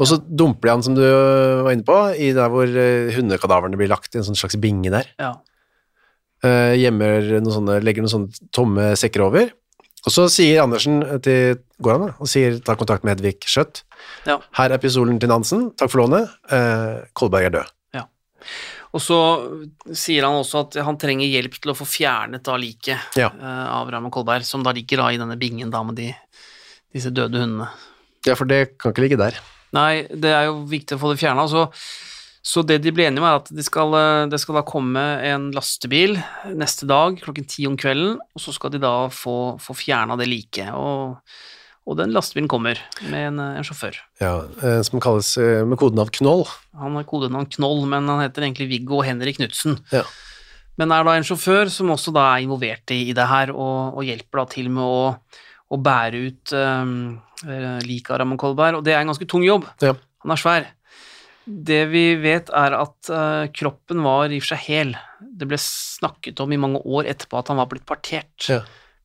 Og 0.00 0.08
så 0.08 0.16
dumper 0.24 0.68
de 0.68 0.72
han, 0.72 0.84
som 0.84 0.96
du 0.96 1.02
var 1.04 1.72
inne 1.74 1.86
på, 1.86 1.96
i 2.16 2.30
der 2.36 2.52
hvor 2.52 2.68
eh, 2.68 3.12
hundekadaverne 3.12 3.76
blir 3.80 3.92
lagt 3.92 4.14
i 4.14 4.20
en 4.20 4.26
sånn 4.28 4.38
slags 4.38 4.56
binge 4.60 4.92
der. 4.92 5.10
Ja. 5.20 5.34
Eh, 6.42 6.74
gjemmer 6.80 7.28
noen 7.36 7.52
sånne, 7.54 7.80
legger 7.84 8.04
noen 8.04 8.14
sånne 8.14 8.48
tomme 8.56 8.92
sekker 8.98 9.26
over. 9.28 9.52
Og 10.02 10.10
så 10.10 10.24
sier 10.32 10.64
Andersen 10.64 10.98
til 11.22 11.60
går 11.84 11.94
han 11.94 12.06
da, 12.08 12.14
og 12.18 12.30
sier, 12.30 12.56
ta 12.64 12.74
kontakt 12.78 13.04
med 13.06 13.20
Hedvig 13.20 13.44
Skjøtt. 13.46 13.84
Ja. 14.26 14.40
Her 14.58 14.74
er 14.74 14.82
pistolen 14.82 15.20
til 15.22 15.30
Nansen, 15.30 15.68
takk 15.78 15.92
for 15.92 16.02
lånet. 16.02 16.32
Eh, 16.50 17.04
Kolberg 17.18 17.50
er 17.50 17.60
død. 17.60 17.74
Og 18.92 19.00
så 19.00 19.18
sier 19.96 20.26
han 20.26 20.36
også 20.36 20.66
at 20.66 20.76
han 20.84 20.98
trenger 21.00 21.24
hjelp 21.30 21.54
til 21.62 21.72
å 21.72 21.76
få 21.78 21.86
fjernet 21.88 22.42
da 22.44 22.58
liket 22.60 23.16
Ja. 23.16 23.30
eh, 23.32 23.66
av 23.72 23.88
Raymond 23.88 24.12
Kolberg, 24.12 24.44
som 24.44 24.62
da 24.66 24.74
ligger 24.76 25.00
da 25.00 25.10
i 25.14 25.20
denne 25.20 25.38
bingen 25.40 25.70
da 25.72 25.80
med 25.86 25.96
de, 25.96 26.10
disse 26.92 27.08
døde 27.14 27.40
hundene. 27.40 27.70
Ja, 28.26 28.36
for 28.38 28.44
det 28.44 28.76
kan 28.78 28.92
ikke 28.92 29.06
ligge 29.06 29.16
der. 29.20 29.38
Nei, 29.72 30.04
det 30.12 30.30
er 30.36 30.50
jo 30.50 30.58
viktig 30.68 30.98
å 30.98 31.00
få 31.00 31.14
det 31.14 31.22
fjerna. 31.22 31.46
Så, 31.48 31.64
så 32.44 32.60
det 32.68 32.82
de 32.84 32.92
ble 32.92 33.06
enige 33.08 33.22
om, 33.24 33.28
er 33.30 33.40
at 33.40 33.48
det 33.48 33.64
skal, 33.64 33.96
eh, 33.96 34.26
det 34.28 34.38
skal 34.42 34.60
da 34.60 34.64
komme 34.68 35.00
en 35.24 35.48
lastebil 35.56 36.18
neste 36.52 36.84
dag 36.90 37.16
klokken 37.24 37.48
ti 37.48 37.64
om 37.70 37.78
kvelden, 37.80 38.18
og 38.20 38.44
så 38.44 38.52
skal 38.52 38.74
de 38.76 38.82
da 38.84 39.08
få, 39.08 39.56
få 39.62 39.74
fjerna 39.78 40.18
det 40.20 40.28
liket. 40.28 40.68
Og, 40.76 41.16
og 41.82 41.98
den 41.98 42.12
lastebilen 42.14 42.48
kommer 42.50 42.78
med 43.10 43.32
en, 43.32 43.40
en 43.58 43.66
sjåfør. 43.66 43.96
Ja, 44.22 44.34
eh, 44.62 44.80
som 44.86 45.02
kalles 45.02 45.34
eh, 45.40 45.62
med 45.66 45.80
kodenavn 45.80 46.12
Knoll. 46.14 46.44
Han 46.78 46.98
har 46.98 47.06
kodenavn 47.08 47.48
Knoll, 47.56 47.82
men 47.90 48.06
han 48.10 48.22
heter 48.22 48.46
egentlig 48.46 48.68
Viggo 48.70 49.00
Henrik 49.02 49.40
Knutsen. 49.40 49.80
Ja. 49.94 50.04
Men 50.80 50.94
er 50.94 51.04
da 51.04 51.16
en 51.18 51.26
sjåfør 51.26 51.70
som 51.72 51.90
også 51.92 52.14
da 52.14 52.28
er 52.32 52.44
involvert 52.46 52.94
i, 52.94 53.02
i 53.10 53.16
det 53.16 53.26
her, 53.28 53.50
og, 53.52 53.98
og 53.98 54.06
hjelper 54.06 54.42
da 54.42 54.46
til 54.54 54.70
med 54.72 54.84
å, 54.86 55.40
å 55.74 55.80
bære 55.82 56.22
ut 56.28 56.54
um, 56.56 56.94
liket 57.84 58.14
av 58.14 58.22
Ramón 58.22 58.40
Kolberg, 58.40 58.78
og 58.78 58.86
det 58.86 58.94
er 58.94 59.02
en 59.02 59.10
ganske 59.12 59.28
tung 59.28 59.44
jobb. 59.44 59.66
Ja. 59.84 59.92
Han 60.24 60.32
er 60.32 60.40
svær. 60.40 60.68
Det 61.44 61.80
vi 61.90 62.04
vet, 62.22 62.48
er 62.54 62.78
at 62.78 63.10
uh, 63.10 63.50
kroppen 63.52 64.00
var 64.06 64.30
i 64.30 64.38
og 64.38 64.46
for 64.46 64.54
seg 64.54 64.64
hel. 64.68 64.94
Det 65.20 65.50
ble 65.50 65.58
snakket 65.60 66.40
om 66.40 66.54
i 66.54 66.60
mange 66.62 66.80
år 66.86 67.10
etterpå 67.10 67.42
at 67.42 67.52
han 67.52 67.60
var 67.60 67.68
blitt 67.68 67.84
partert. 67.88 68.48
Ja. 68.48 68.62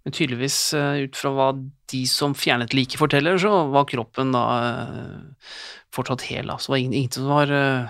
Men 0.08 0.14
tydeligvis, 0.16 0.74
eh, 0.74 1.02
ut 1.04 1.18
fra 1.20 1.34
hva 1.36 1.46
de 1.92 2.06
som 2.08 2.32
fjernet 2.32 2.72
liket 2.72 2.96
forteller, 2.96 3.36
så 3.44 3.66
var 3.74 3.84
kroppen 3.92 4.30
da 4.32 4.44
eh, 4.64 5.50
fortsatt 5.92 6.24
hel. 6.30 6.48
Altså, 6.48 6.70
det 6.70 6.72
var 6.72 6.80
ingen, 6.80 6.94
ingenting 6.96 7.26
som 7.26 7.34
var, 7.34 7.52
eh, 7.52 7.90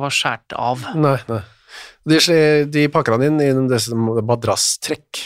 var 0.00 0.14
skåret 0.16 0.54
av. 0.56 0.86
Nei, 0.96 1.18
nei. 1.28 1.42
De, 2.08 2.22
de 2.72 2.86
pakker 2.88 3.18
han 3.18 3.26
inn 3.26 3.42
i 3.44 3.50
en 3.52 3.68
madrasstrekk, 4.30 5.20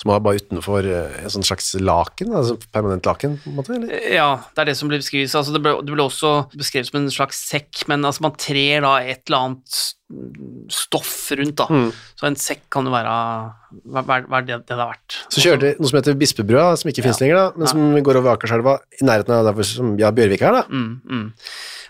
som 0.00 0.10
var 0.12 0.22
bare 0.24 0.40
utenfor 0.42 0.86
eh, 0.88 1.18
en 1.24 1.32
sånn 1.32 1.46
slags 1.46 1.72
laken, 1.80 2.32
altså 2.34 2.56
permanent 2.74 3.06
laken, 3.08 3.38
på 3.42 3.50
en 3.50 3.58
måte, 3.58 3.74
eller? 3.76 3.92
Ja, 4.12 4.28
det 4.54 4.64
er 4.64 4.70
det 4.72 4.76
som 4.78 4.90
blir 4.90 5.02
beskrevet. 5.02 5.34
Altså, 5.34 5.54
det, 5.56 5.62
ble, 5.64 5.76
det 5.84 5.94
ble 5.94 6.06
også 6.06 6.32
beskrevet 6.54 6.90
som 6.90 7.00
en 7.02 7.10
slags 7.14 7.42
sekk, 7.50 7.84
men 7.90 8.04
altså, 8.04 8.24
man 8.26 8.38
trer 8.38 8.84
da 8.86 8.96
et 9.02 9.22
eller 9.28 9.50
annet 9.50 9.82
stoff 10.72 11.30
rundt, 11.34 11.56
da. 11.58 11.66
Mm. 11.70 11.88
Så 12.20 12.26
en 12.28 12.36
sekk 12.38 12.66
kan 12.72 12.86
jo 12.86 12.92
være 12.94 13.14
hva, 13.90 14.18
er 14.20 14.46
det 14.46 14.58
det 14.68 14.76
har 14.76 14.92
vært. 14.92 15.16
Så 15.32 15.42
kjører 15.42 15.62
de 15.64 15.70
noe 15.80 15.90
som 15.90 15.98
heter 15.98 16.18
Bispebrua, 16.18 16.66
som 16.78 16.90
ikke 16.90 17.04
finnes 17.06 17.18
Ja. 17.20 17.24
lenger, 17.24 17.40
da, 17.40 17.46
men 17.56 17.70
som 17.70 18.02
går 18.06 18.20
over 18.20 18.34
Akerselva 18.36 18.78
i 19.00 19.06
nærheten 19.06 19.34
av 19.34 19.48
der 19.48 19.56
hvor 19.56 19.66
som, 19.66 19.96
Bjørvik 19.96 20.42
er, 20.44 20.60
da. 20.60 20.66
Mm, 20.70 21.00
mm. 21.08 21.26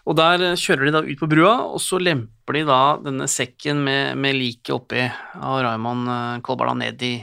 Og 0.04 0.16
der 0.16 0.42
eh, 0.50 0.56
kjører 0.60 0.84
de 0.84 0.92
da 0.92 1.02
ut 1.04 1.20
på 1.20 1.28
brua, 1.30 1.54
og 1.74 1.80
så 1.80 1.98
lemper 2.00 2.58
de 2.58 2.64
da 2.68 2.80
denne 3.04 3.28
sekken 3.30 3.80
med, 3.84 4.18
med 4.20 4.36
liket 4.36 4.74
oppi 4.76 5.04
av 5.04 5.62
Raymond 5.64 6.08
eh, 6.12 6.40
Kolberg 6.44 6.76
ned 6.80 7.02
i, 7.02 7.14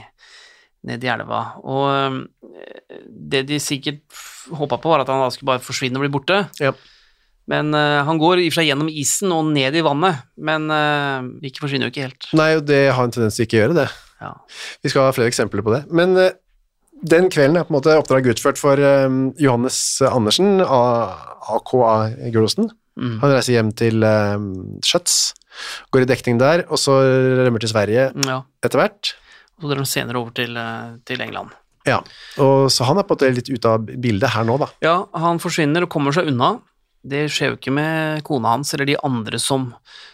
ned 0.88 1.04
i 1.04 1.10
elva. 1.12 1.42
Og 1.62 1.84
eh, 1.92 2.98
det 3.06 3.44
de 3.48 3.60
sikkert 3.62 4.02
håpa 4.52 4.78
på, 4.82 4.90
var 4.92 5.04
at 5.04 5.12
han 5.12 5.22
da 5.22 5.30
skulle 5.32 5.54
bare 5.54 5.64
forsvinne 5.64 6.00
og 6.00 6.06
bli 6.06 6.12
borte. 6.12 6.44
Ja. 6.62 6.74
Men 7.50 7.72
uh, 7.74 8.02
han 8.06 8.20
går 8.22 8.38
i 8.38 8.46
og 8.46 8.52
for 8.54 8.60
seg 8.60 8.68
gjennom 8.70 8.90
isen 8.90 9.32
og 9.34 9.48
ned 9.50 9.74
i 9.74 9.82
vannet, 9.82 10.22
men 10.38 10.68
uh, 10.70 11.26
ikke 11.42 11.64
forsvinner 11.64 11.88
jo 11.88 11.94
ikke 11.94 12.06
helt. 12.06 12.28
Nei, 12.38 12.52
og 12.58 12.66
det 12.68 12.84
har 12.94 13.02
en 13.02 13.14
tendens 13.14 13.38
til 13.38 13.48
ikke 13.48 13.58
å 13.58 13.62
gjøre 13.64 13.78
det. 13.80 13.88
Ja. 14.22 14.30
Vi 14.84 14.92
skal 14.92 15.08
ha 15.08 15.16
flere 15.16 15.32
eksempler 15.32 15.64
på 15.66 15.74
det. 15.74 15.82
Men 15.90 16.14
uh, 16.18 16.30
den 17.02 17.26
kvelden 17.34 17.58
er 17.58 17.66
på 17.66 17.74
en 17.74 17.78
måte 17.80 17.96
oppdraget 17.98 18.36
utført 18.36 18.60
for 18.62 18.78
um, 18.78 19.32
Johannes 19.42 19.76
Andersen, 20.06 20.62
AKA 20.62 21.96
Gulosen. 22.30 22.70
Mm. 22.94 23.16
Han 23.24 23.32
reiser 23.34 23.56
hjem 23.56 23.72
til 23.74 24.06
um, 24.06 24.52
Schjøtz, 24.86 25.32
går 25.90 26.04
i 26.04 26.10
dekning 26.12 26.38
der, 26.38 26.62
og 26.70 26.78
så 26.78 27.00
rømmer 27.42 27.62
til 27.62 27.72
Sverige 27.72 28.06
ja. 28.14 28.38
etter 28.62 28.78
hvert. 28.84 29.16
Så 29.60 29.68
drar 29.70 29.76
han 29.82 29.86
senere 29.86 30.18
over 30.22 30.32
til, 30.34 30.56
eh, 30.56 30.96
til 31.06 31.20
England. 31.20 31.50
Ja, 31.86 31.98
og 32.38 32.68
så 32.70 32.84
han 32.86 32.98
er 32.98 33.02
på 33.02 33.16
en 33.16 33.18
måte 33.18 33.34
litt 33.34 33.48
ute 33.50 33.66
av 33.68 33.80
bildet 33.86 34.30
her 34.30 34.44
nå, 34.46 34.54
da. 34.62 34.68
Ja, 34.84 34.96
han 35.18 35.40
forsvinner 35.42 35.82
og 35.82 35.90
kommer 35.90 36.12
seg 36.14 36.28
unna. 36.30 36.60
Det 37.02 37.24
skjer 37.34 37.50
jo 37.50 37.56
ikke 37.58 37.72
med 37.74 38.22
kona 38.22 38.52
hans 38.54 38.70
eller 38.74 38.86
de 38.86 38.94
andre 39.02 39.38
som, 39.42 39.72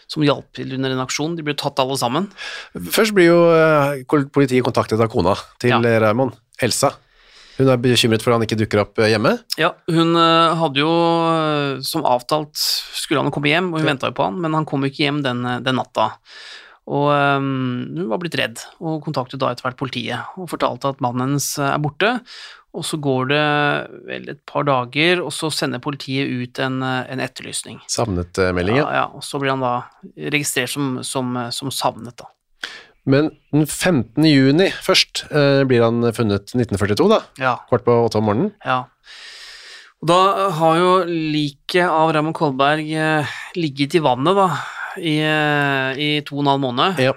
som 0.09 0.23
hjalp 0.25 0.47
til 0.57 0.73
under 0.73 0.89
en 0.95 1.03
aksjon. 1.03 1.35
De 1.37 1.43
blir 1.45 1.53
tatt 1.53 1.77
alle 1.77 1.93
sammen. 2.01 2.25
Først 2.73 3.13
blir 3.13 3.29
jo 3.29 3.43
eh, 3.53 4.01
politiet 4.33 4.65
kontaktet 4.65 4.99
av 4.99 5.11
kona 5.13 5.35
til 5.61 5.69
Ja. 5.69 5.99
Raymond, 6.01 6.33
Elsa. 6.59 6.95
Hun 7.59 7.67
er 7.69 7.77
bekymret 7.77 8.23
for 8.23 8.31
at 8.31 8.39
han 8.39 8.47
ikke 8.47 8.57
dukker 8.63 8.81
opp 8.81 8.97
eh, 9.03 9.11
hjemme. 9.13 9.35
Ja, 9.61 9.73
hun 9.93 10.15
hadde 10.17 10.81
jo 10.81 10.89
som 11.85 12.01
avtalt 12.09 12.55
skulle 12.57 13.21
han 13.21 13.31
komme 13.35 13.51
hjem, 13.51 13.69
og 13.73 13.79
hun 13.81 13.85
Ja. 13.85 13.93
venta 13.93 14.09
jo 14.09 14.17
på 14.17 14.25
han, 14.25 14.41
men 14.41 14.53
han 14.57 14.65
kom 14.65 14.81
ikke 14.89 15.05
hjem 15.05 15.21
den, 15.21 15.43
den 15.63 15.75
natta. 15.77 16.09
Og 16.89 17.09
um, 17.13 17.49
hun 17.93 18.07
var 18.09 18.21
blitt 18.21 18.37
redd, 18.39 18.63
og 18.81 19.03
kontaktet 19.05 19.41
da 19.41 19.51
etter 19.53 19.67
hvert 19.67 19.77
politiet 19.77 20.39
og 20.39 20.49
fortalte 20.49 20.89
at 20.89 21.03
mannen 21.05 21.27
hennes 21.27 21.51
eh, 21.61 21.75
er 21.75 21.83
borte. 21.83 22.15
Og 22.77 22.85
så 22.85 22.99
går 23.01 23.29
det 23.31 23.45
vel 24.09 24.27
et 24.33 24.41
par 24.49 24.65
dager, 24.65 25.21
og 25.21 25.31
så 25.33 25.49
sender 25.53 25.81
politiet 25.81 26.29
ut 26.29 26.61
en, 26.65 26.81
eh, 26.85 27.05
en 27.13 27.21
etterlysning. 27.21 27.79
Savnet 27.89 28.41
eh. 28.41 28.51
Ja, 28.73 28.89
ja, 28.97 29.05
og 29.13 29.25
så 29.25 29.41
blir 29.41 29.53
han 29.53 29.65
da 29.65 29.75
registrert 30.33 30.73
som, 30.73 30.99
som, 31.05 31.37
som 31.53 31.73
savnet, 31.73 32.17
da. 32.21 32.29
Men 33.09 33.31
den 33.53 33.65
15. 33.65 34.25
juni 34.27 34.69
først 34.85 35.25
eh, 35.29 35.63
blir 35.69 35.85
han 35.85 36.01
funnet 36.13 36.53
1942, 36.53 37.09
da. 37.09 37.21
Ja, 37.41 37.55
Kvart 37.69 37.85
på 37.85 37.99
åtte 38.05 38.21
om 38.21 38.29
morgenen. 38.31 38.55
ja. 38.65 38.85
Og 39.99 40.07
da 40.07 40.49
har 40.55 40.77
jo 40.79 40.91
liket 41.03 41.83
av 41.83 42.13
Raymond 42.15 42.37
Kolberg 42.37 42.87
eh, 42.95 43.39
ligget 43.59 43.97
i 43.99 44.01
vannet, 44.03 44.37
da, 44.37 44.45
i, 44.97 45.19
eh, 45.21 45.99
i 45.99 46.09
to 46.25 46.37
og 46.37 46.43
en 46.43 46.51
halv 46.53 46.63
måned. 46.63 47.01
Ja. 47.03 47.13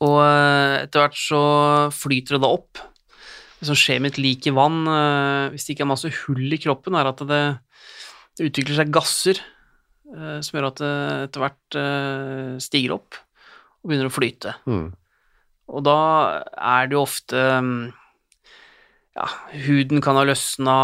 Og 0.00 0.16
eh, 0.24 0.76
etter 0.84 1.04
hvert 1.04 1.18
så 1.20 1.42
flyter 1.94 2.36
det 2.36 2.42
da 2.44 2.52
opp. 2.56 2.82
Det 3.60 3.68
som 3.68 3.76
skjer 3.76 4.00
med 4.00 4.14
et 4.14 4.22
lik 4.22 4.48
i 4.48 4.54
vann, 4.56 4.82
eh, 4.88 5.50
hvis 5.52 5.66
det 5.66 5.76
ikke 5.76 5.86
er 5.86 5.92
masse 5.92 6.12
hull 6.22 6.56
i 6.56 6.60
kroppen, 6.60 6.96
er 6.96 7.10
at 7.12 7.20
det, 7.28 7.42
det 8.38 8.50
utvikler 8.50 8.82
seg 8.82 8.94
gasser 8.94 9.42
som 10.10 10.56
gjør 10.56 10.64
at 10.66 10.80
det 10.80 10.94
etter 11.28 11.42
hvert 11.44 11.76
stiger 12.64 12.96
opp 12.96 13.14
og 13.14 13.92
begynner 13.92 14.08
å 14.08 14.10
flyte. 14.10 14.56
Mm. 14.66 14.88
Og 15.70 15.84
da 15.86 15.98
er 16.58 16.88
det 16.90 16.96
jo 16.96 17.04
ofte 17.04 17.44
mm, 17.62 17.76
Ja, 19.20 19.26
huden 19.66 20.00
kan 20.00 20.16
ha 20.16 20.22
løsna, 20.24 20.74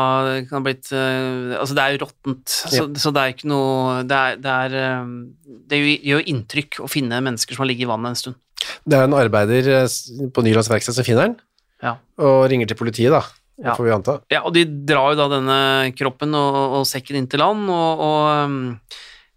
kan 0.50 0.58
ha 0.58 0.62
blitt 0.66 0.90
eh, 0.92 1.54
Altså, 1.56 1.76
det 1.78 1.84
er 1.84 1.94
jo 1.94 2.02
råttent, 2.02 2.52
så, 2.52 2.82
så 3.00 3.12
det 3.14 3.22
er 3.22 3.32
ikke 3.32 3.48
noe 3.48 4.02
Det, 4.04 4.18
er, 4.18 4.36
det, 4.44 4.56
er, 4.66 4.76
eh, 4.82 5.54
det 5.72 5.78
gjør 5.80 6.18
jo 6.20 6.26
inntrykk 6.34 6.80
å 6.84 6.90
finne 6.90 7.22
mennesker 7.24 7.56
som 7.56 7.64
har 7.64 7.70
ligget 7.70 7.86
i 7.86 7.90
vannet 7.90 8.12
en 8.12 8.20
stund. 8.20 8.38
Det 8.84 8.98
er 8.98 9.06
en 9.08 9.16
arbeider 9.16 9.70
eh, 9.78 9.96
på 10.36 10.44
Nylands 10.44 10.68
verksted 10.72 10.98
som 10.98 11.06
finner 11.06 11.30
den, 11.30 11.38
Ja. 11.86 11.96
og 12.20 12.44
ringer 12.52 12.68
til 12.68 12.78
politiet, 12.82 13.14
da. 13.14 13.22
Ja. 13.56 13.72
Får 13.72 13.86
vi 13.86 13.94
anta. 13.94 14.18
Ja, 14.32 14.42
og 14.44 14.52
de 14.52 14.66
drar 14.68 15.14
jo 15.14 15.20
da 15.22 15.30
denne 15.32 15.58
kroppen 15.96 16.34
og, 16.36 16.56
og 16.80 16.88
sekken 16.88 17.16
inn 17.22 17.28
til 17.32 17.40
land, 17.40 17.64
og, 17.72 18.02
og 18.04 18.50
um, 18.50 18.58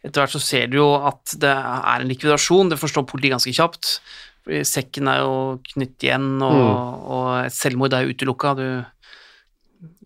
etter 0.03 0.23
hvert 0.25 0.33
så 0.35 0.41
ser 0.43 0.67
du 0.71 0.79
jo 0.81 0.89
at 1.07 1.37
det 1.39 1.51
er 1.51 2.01
en 2.03 2.09
likvidasjon, 2.09 2.73
det 2.73 2.79
forstår 2.81 3.07
politiet 3.07 3.37
ganske 3.37 3.53
kjapt, 3.55 3.93
fordi 4.45 4.61
sekken 4.65 5.09
er 5.11 5.23
jo 5.23 5.35
knytt 5.73 6.07
igjen, 6.07 6.31
og, 6.41 7.09
og 7.09 7.27
et 7.45 7.55
selvmord 7.55 7.93
er 7.93 8.05
jo 8.05 8.15
utelukka, 8.15 8.55
du 8.59 8.67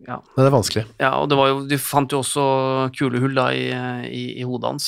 ja, 0.04 0.18
det 0.36 0.44
er 0.44 0.52
vanskelig. 0.52 0.84
ja, 1.00 1.14
og 1.22 1.30
det 1.32 1.38
var 1.40 1.48
jo, 1.50 1.62
du 1.64 1.78
fant 1.80 2.12
jo 2.12 2.20
også 2.20 2.44
kulehull 2.98 3.38
da 3.38 3.46
i, 3.56 3.70
i, 4.10 4.24
i 4.42 4.44
hodet 4.46 4.74
hans. 4.74 4.88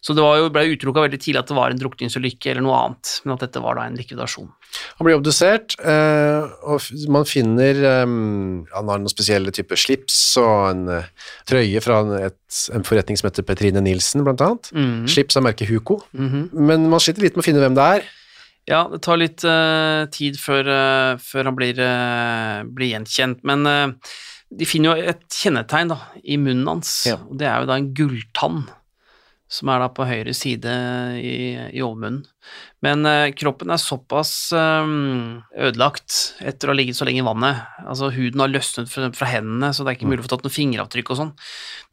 Så 0.00 0.14
det 0.16 0.24
var 0.24 0.38
jo, 0.40 0.48
ble 0.54 0.62
utelukka 0.72 1.02
veldig 1.04 1.18
tidlig 1.20 1.42
at 1.42 1.50
det 1.50 1.56
var 1.58 1.74
en 1.74 1.80
drukningsulykke 1.80 2.52
eller 2.52 2.64
noe 2.64 2.78
annet, 2.78 3.12
men 3.24 3.34
at 3.34 3.44
dette 3.44 3.62
var 3.62 3.76
da 3.76 3.84
en 3.84 3.98
likvidasjon. 3.98 4.48
Han 4.96 5.06
blir 5.08 5.18
obdusert, 5.18 5.76
eh, 5.78 6.48
og 6.68 6.88
man 7.12 7.28
finner 7.28 7.78
eh, 7.78 8.02
Han 8.06 8.90
har 8.90 9.00
noen 9.02 9.12
spesielle 9.12 9.52
typer 9.54 9.78
slips 9.80 10.18
og 10.40 10.56
en 10.70 10.84
eh, 10.98 11.08
trøye 11.48 11.82
fra 11.84 12.00
et, 12.22 12.60
en 12.76 12.86
forretning 12.86 13.20
som 13.20 13.28
heter 13.28 13.46
Petrine 13.46 13.82
Nilsen, 13.84 14.24
blant 14.26 14.44
annet. 14.46 14.72
Mhm. 14.72 15.08
Slips 15.12 15.36
av 15.38 15.44
merket 15.46 15.68
Huco. 15.70 16.00
Mhm. 16.16 16.48
Men 16.56 16.88
man 16.92 17.02
sliter 17.02 17.28
litt 17.28 17.36
med 17.36 17.44
å 17.44 17.50
finne 17.50 17.62
hvem 17.62 17.76
det 17.76 17.90
er. 17.98 18.08
Ja, 18.66 18.80
det 18.90 18.98
tar 19.06 19.20
litt 19.20 19.44
uh, 19.46 20.08
tid 20.10 20.38
før, 20.42 20.66
uh, 20.66 21.20
før 21.22 21.46
han 21.52 21.58
blir, 21.58 21.78
uh, 21.78 22.64
blir 22.66 22.96
gjenkjent, 22.96 23.44
men 23.46 23.62
de 24.50 24.66
finner 24.66 24.90
jo 24.98 25.12
et 25.12 25.22
kjennetegn 25.30 25.92
da, 25.92 26.00
i 26.26 26.38
munnen 26.38 26.66
hans, 26.70 26.90
Ja. 27.06 27.20
og 27.22 27.38
det 27.38 27.46
er 27.46 27.62
jo 27.62 27.68
da 27.70 27.76
en 27.78 27.92
gulltann, 27.94 28.64
som 29.46 29.70
er 29.70 29.78
da 29.84 29.86
på 29.94 30.06
høyre 30.08 30.34
side 30.34 30.72
i, 31.22 31.34
i 31.78 31.82
overmunnen. 31.82 32.24
Men 32.82 33.06
kroppen 33.38 33.70
er 33.70 33.78
såpass 33.78 34.50
ødelagt 34.54 36.16
etter 36.42 36.66
å 36.66 36.74
ha 36.74 36.78
ligget 36.78 36.98
så 36.98 37.06
lenge 37.06 37.22
i 37.22 37.26
vannet, 37.26 37.62
altså 37.86 38.10
huden 38.14 38.42
har 38.42 38.50
løsnet 38.50 38.90
fra, 38.90 39.12
fra 39.14 39.30
hendene, 39.30 39.70
så 39.70 39.86
det 39.86 39.92
er 39.94 39.98
ikke 40.00 40.10
mulig 40.10 40.24
å 40.24 40.26
få 40.26 40.32
tatt 40.34 40.46
noen 40.46 40.56
fingeravtrykk 40.58 41.14
og 41.14 41.20
sånn. 41.22 41.32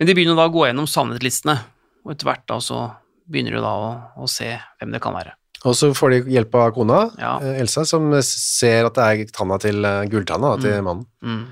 Men 0.02 0.10
de 0.10 0.18
begynner 0.18 0.38
da 0.42 0.50
å 0.50 0.54
gå 0.58 0.66
gjennom 0.66 0.90
savnet-listene, 0.90 1.60
og 2.02 2.16
etter 2.16 2.30
hvert 2.32 2.50
da 2.50 2.58
så 2.66 2.82
begynner 3.30 3.60
de 3.60 3.64
da 3.66 3.78
å, 3.78 3.94
å 4.26 4.30
se 4.30 4.50
hvem 4.82 4.98
det 4.98 5.02
kan 5.06 5.14
være. 5.22 5.38
Og 5.64 5.76
så 5.80 5.92
får 5.96 6.12
de 6.12 6.18
hjelp 6.36 6.56
av 6.60 6.74
kona, 6.76 7.00
Ja. 7.20 7.38
eh, 7.40 7.62
Elsa, 7.64 7.86
som 7.88 8.10
ser 8.22 8.86
at 8.90 8.94
det 8.98 9.04
er 9.04 9.32
tanna 9.32 9.58
til 9.64 9.84
eh, 9.86 10.04
gulltanna 10.12 10.58
til 10.62 10.82
mannen. 10.84 11.06
Mm. 11.24 11.46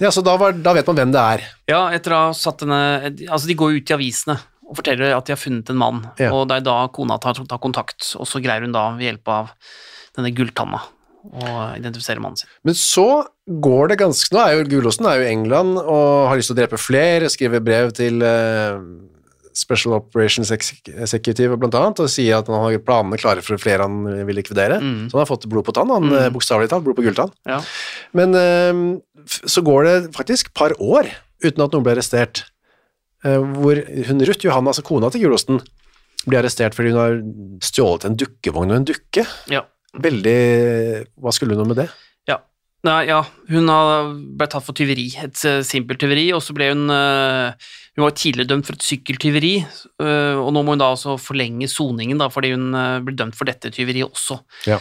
Ja, 0.00 0.10
så 0.10 0.22
da, 0.24 0.36
var, 0.40 0.52
da 0.52 0.72
vet 0.74 0.86
man 0.86 0.96
hvem 0.98 1.12
det 1.14 1.20
er. 1.20 1.42
Ja, 1.70 1.82
etter 1.94 2.14
å 2.14 2.20
ha 2.28 2.30
satt 2.34 2.62
denne 2.64 2.78
Altså, 3.28 3.46
de 3.46 3.54
går 3.58 3.76
ut 3.80 3.90
i 3.90 3.94
avisene 3.94 4.38
og 4.68 4.78
forteller 4.78 5.12
at 5.16 5.26
de 5.28 5.34
har 5.34 5.38
funnet 5.42 5.68
en 5.70 5.76
mann, 5.78 5.98
Ja. 6.18 6.30
og 6.32 6.48
det 6.48 6.56
er 6.62 6.64
da 6.64 6.76
kona 6.88 7.18
tar, 7.20 7.34
tar 7.34 7.58
kontakt, 7.60 8.14
og 8.16 8.24
så 8.26 8.40
greier 8.42 8.62
hun 8.64 8.72
da 8.72 8.86
ved 8.96 9.04
hjelp 9.10 9.28
av 9.28 9.50
denne 10.16 10.30
gulltanna 10.34 10.80
å 11.22 11.76
identifisere 11.76 12.18
mannen 12.22 12.36
sin. 12.40 12.48
Men 12.64 12.74
så 12.74 13.24
går 13.46 13.88
det 13.92 13.98
ganske 14.00 14.32
Nå 14.34 14.40
er 14.42 14.56
jo 14.56 14.64
Gulåsen 14.72 15.06
er 15.06 15.20
jo 15.20 15.26
i 15.26 15.30
England 15.30 15.76
og 15.78 16.28
har 16.30 16.36
lyst 16.40 16.48
til 16.50 16.56
å 16.56 16.60
drepe 16.62 16.80
flere, 16.80 17.28
skriver 17.30 17.60
brev 17.62 17.92
til 17.94 18.22
eh, 18.26 18.80
Special 19.54 19.94
Operations 19.94 20.50
Executive 20.50 21.56
blant 21.60 21.74
annet, 21.74 22.00
og 22.00 22.08
sier 22.12 22.38
at 22.38 22.46
han 22.48 22.62
har 22.64 22.78
planene 22.84 23.18
klare 23.20 23.42
for 23.44 23.56
flere 23.60 23.82
han 23.86 24.04
vil 24.26 24.36
likvidere. 24.38 24.78
Mm. 24.80 25.08
Så 25.10 25.16
han 25.18 25.24
har 25.26 25.30
fått 25.30 25.48
blod 25.50 25.64
på 25.66 25.74
tann, 25.76 25.90
han 25.92 26.08
Mm. 26.08 26.32
bokstavelig 26.32 26.68
talt, 26.70 26.84
blod 26.84 26.96
på 26.96 27.04
gulltann. 27.06 27.32
Ja. 27.46 27.60
Men 28.12 28.34
eh, 28.34 29.00
så 29.26 29.62
går 29.62 29.84
det 29.84 30.12
faktisk 30.16 30.52
par 30.54 30.70
år 30.80 31.08
uten 31.42 31.62
at 31.64 31.72
noen 31.72 31.82
blir 31.84 31.96
arrestert, 31.96 32.44
eh, 33.24 33.36
hvor 33.38 33.76
hun 34.06 34.20
Ruth 34.24 34.44
Johanna, 34.46 34.70
altså 34.70 34.82
kona 34.86 35.10
til 35.10 35.22
Gulosten, 35.26 35.60
blir 36.26 36.38
arrestert 36.38 36.74
fordi 36.74 36.92
hun 36.94 37.00
har 37.02 37.16
stjålet 37.66 38.04
en 38.06 38.16
dukkevogn 38.16 38.70
og 38.70 38.76
en 38.76 38.84
dukke. 38.86 39.26
Ja. 39.50 39.62
Veldig 39.98 41.06
Hva 41.20 41.32
skulle 41.34 41.56
hun 41.58 41.68
med 41.68 41.76
det? 41.82 41.88
ja. 42.28 42.38
Nei, 42.84 43.04
ja, 43.06 43.22
hun 43.48 43.68
har- 43.68 44.12
ble 44.14 44.46
tatt 44.48 44.64
for 44.64 44.72
tyveri, 44.72 45.12
et 45.22 45.44
eh, 45.44 45.60
simpelt 45.62 45.98
tyveri, 46.00 46.32
og 46.34 46.40
så 46.42 46.52
ble 46.54 46.70
hun 46.72 46.90
eh, 46.90 47.52
Hun 47.92 48.06
var 48.06 48.16
tidligere 48.16 48.48
dømt 48.48 48.68
for 48.68 48.78
et 48.78 48.86
sykkeltyveri, 48.86 49.52
eh, 49.60 50.40
og 50.40 50.48
nå 50.54 50.62
må 50.64 50.74
hun 50.74 50.80
da 50.80 50.88
altså 50.94 51.18
forlenge 51.20 51.68
soningen, 51.68 52.20
da, 52.22 52.30
fordi 52.32 52.54
hun 52.54 52.72
eh, 52.78 52.98
ble 53.04 53.16
dømt 53.18 53.36
for 53.36 53.48
dette 53.48 53.72
tyveriet 53.74 54.08
også. 54.08 54.38
Ja. 54.70 54.80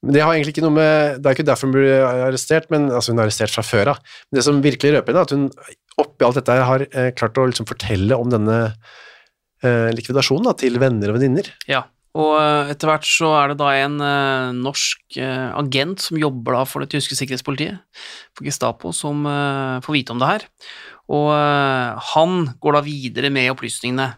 Men 0.00 0.14
det 0.16 0.22
har 0.24 0.32
egentlig 0.32 0.54
ikke 0.54 0.62
noe 0.64 0.72
med 0.72 1.18
Det 1.20 1.28
er 1.28 1.34
ikke 1.36 1.44
derfor 1.50 1.68
hun 1.68 1.74
ble 1.74 1.98
arrestert, 2.06 2.70
men 2.72 2.86
altså 2.88 3.12
hun 3.12 3.18
er 3.20 3.26
arrestert 3.26 3.52
fra 3.52 3.66
før 3.66 3.92
av. 3.92 3.98
Men 4.30 4.38
det 4.38 4.46
som 4.46 4.62
virkelig 4.64 4.94
røper 4.94 5.12
henne, 5.12 5.24
er 5.24 5.28
at 5.28 5.34
hun 5.34 6.00
oppi 6.00 6.24
alt 6.24 6.38
dette 6.38 6.56
har 6.70 6.86
klart 7.18 7.36
å 7.36 7.44
liksom 7.50 7.68
fortelle 7.68 8.16
om 8.16 8.30
denne 8.32 8.60
eh, 9.64 9.88
likvidasjonen 9.96 10.48
da, 10.48 10.54
til 10.58 10.78
venner 10.80 11.12
og 11.12 11.18
venninner. 11.18 11.50
Ja, 11.68 11.84
og 12.18 12.32
etter 12.72 12.90
hvert 12.90 13.06
så 13.06 13.28
er 13.38 13.52
det 13.52 13.60
da 13.60 13.70
en 13.78 14.00
eh, 14.02 14.54
norsk 14.56 15.18
eh, 15.20 15.50
agent 15.60 16.02
som 16.02 16.18
jobber 16.18 16.56
da 16.58 16.64
for 16.66 16.82
det 16.82 16.90
tyske 16.94 17.18
sikkerhetspolitiet, 17.18 17.82
for 18.34 18.48
Gestapo, 18.48 18.94
som 18.96 19.26
får 19.84 19.94
vite 19.94 20.14
om 20.14 20.22
det 20.22 20.32
her. 20.32 20.48
Og 21.10 21.28
eh, 21.34 22.08
han 22.14 22.40
går 22.62 22.78
da 22.78 22.86
videre 22.86 23.32
med 23.34 23.50
opplysningene, 23.54 24.08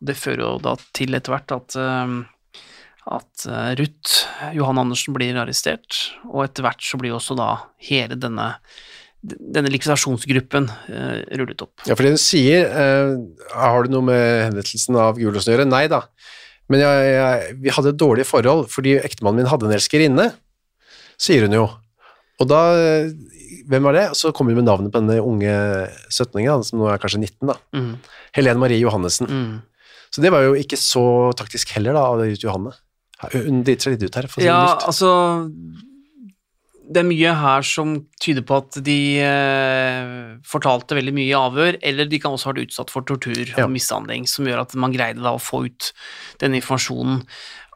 og 0.00 0.10
det 0.10 0.18
fører 0.18 0.44
jo 0.46 0.52
da 0.64 0.76
til 0.96 1.16
etter 1.16 1.36
hvert 1.36 1.56
at 1.56 1.80
eh, 1.80 2.14
at 3.10 3.44
eh, 3.48 3.72
Ruth 3.80 4.54
Johan 4.54 4.80
Andersen 4.82 5.14
blir 5.16 5.38
arrestert, 5.40 6.12
og 6.28 6.44
etter 6.44 6.66
hvert 6.66 6.82
så 6.84 6.98
blir 7.00 7.16
også 7.16 7.36
da 7.38 7.50
hele 7.86 8.18
denne, 8.20 8.52
denne 9.22 9.72
likvidasjonsgruppen 9.72 10.68
rullet 11.38 11.64
opp. 11.64 11.86
Ja, 11.88 11.96
for 11.96 12.06
hun 12.08 12.20
sier 12.20 12.68
Har 13.52 13.84
du 13.84 13.92
noe 13.92 14.06
med 14.06 14.22
henrettelsen 14.46 14.98
av 15.00 15.18
Gulåsen 15.18 15.52
å 15.52 15.56
gjøre? 15.56 15.68
Nei 15.68 15.86
da. 15.92 16.04
Men 16.70 16.84
jeg, 16.84 17.10
jeg, 17.16 17.56
vi 17.64 17.74
hadde 17.74 17.92
et 17.92 18.00
dårlig 18.00 18.26
forhold 18.28 18.68
fordi 18.70 18.94
ektemannen 19.00 19.42
min 19.42 19.50
hadde 19.50 19.66
en 19.66 19.74
elskerinne, 19.74 20.28
sier 21.20 21.48
hun 21.48 21.56
jo. 21.56 21.66
Og 22.40 22.48
da 22.48 22.60
Hvem 23.70 23.84
var 23.86 23.94
det? 23.94 24.04
Så 24.18 24.32
kom 24.34 24.48
hun 24.50 24.56
med 24.56 24.64
navnet 24.66 24.90
på 24.90 24.98
denne 24.98 25.20
unge 25.22 25.50
17-åringen, 26.10 26.64
som 26.66 26.80
nå 26.80 26.88
er 26.90 26.98
kanskje 26.98 27.20
19, 27.22 27.46
da. 27.52 27.54
Mm, 27.76 27.92
Helene 28.34 28.58
Marie 28.62 28.80
Johannessen. 28.80 29.28
mm. 29.30 29.58
Så 30.10 30.22
det 30.24 30.32
var 30.34 30.42
jo 30.42 30.56
ikke 30.58 30.74
så 30.80 31.02
taktisk 31.38 31.70
heller, 31.76 31.94
da, 31.94 32.00
av 32.10 32.18
Ruth 32.18 32.42
Johanne. 32.42 32.72
Hun 33.30 33.60
driter 33.62 33.84
seg 33.84 33.94
litt 33.94 34.08
ut 34.08 34.16
her, 34.18 34.26
for 34.26 34.40
å 34.40 34.42
si 34.42 34.48
det 34.48 34.50
Ja, 34.50 34.64
mildt. 34.64 34.86
altså 34.90 35.10
Det 36.90 36.98
er 37.04 37.06
mye 37.06 37.34
her 37.38 37.62
som 37.62 37.92
tyder 38.18 38.42
på 38.42 38.56
at 38.58 38.80
de 38.82 38.96
eh, 39.22 40.08
fortalte 40.42 40.96
veldig 40.98 41.14
mye 41.14 41.28
i 41.30 41.36
avhør, 41.38 41.78
eller 41.86 42.08
de 42.10 42.18
kan 42.18 42.32
også 42.34 42.48
ha 42.50 42.54
vært 42.56 42.66
utsatt 42.72 42.90
for 42.90 43.06
tortur 43.06 43.44
Ja. 43.52 43.66
og 43.68 43.70
mishandling, 43.70 44.26
som 44.26 44.48
gjør 44.50 44.64
at 44.64 44.74
man 44.74 44.90
greide 44.96 45.22
da 45.22 45.36
å 45.36 45.38
få 45.38 45.66
ut 45.68 45.92
den 46.42 46.58
informasjonen. 46.58 47.22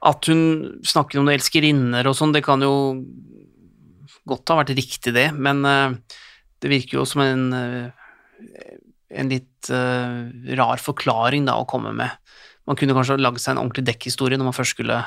At 0.02 0.26
hun 0.26 0.80
snakker 0.82 1.20
om 1.22 1.30
elskerinner 1.30 2.04
og 2.10 2.16
sånn, 2.18 2.32
det 2.34 2.42
kan 2.42 2.60
jo 2.66 2.74
godt 4.28 4.52
ha 4.52 4.60
vært 4.62 4.74
riktig, 4.78 5.14
det, 5.16 5.28
men 5.36 5.64
eh, 5.68 6.18
det 6.64 6.72
virker 6.72 7.00
jo 7.00 7.06
som 7.08 7.24
en, 7.24 7.46
eh, 7.52 8.76
en 9.14 9.32
litt 9.32 9.72
eh, 9.72 10.20
rar 10.58 10.82
forklaring 10.82 11.48
da 11.48 11.58
å 11.60 11.68
komme 11.68 11.92
med. 11.96 12.20
Man 12.64 12.78
kunne 12.80 12.96
kanskje 12.96 13.20
lagd 13.20 13.42
seg 13.42 13.54
en 13.54 13.66
ordentlig 13.66 13.84
dekkhistorie 13.90 14.40
når 14.40 14.48
man 14.48 14.56
først 14.56 14.76
skulle 14.76 15.02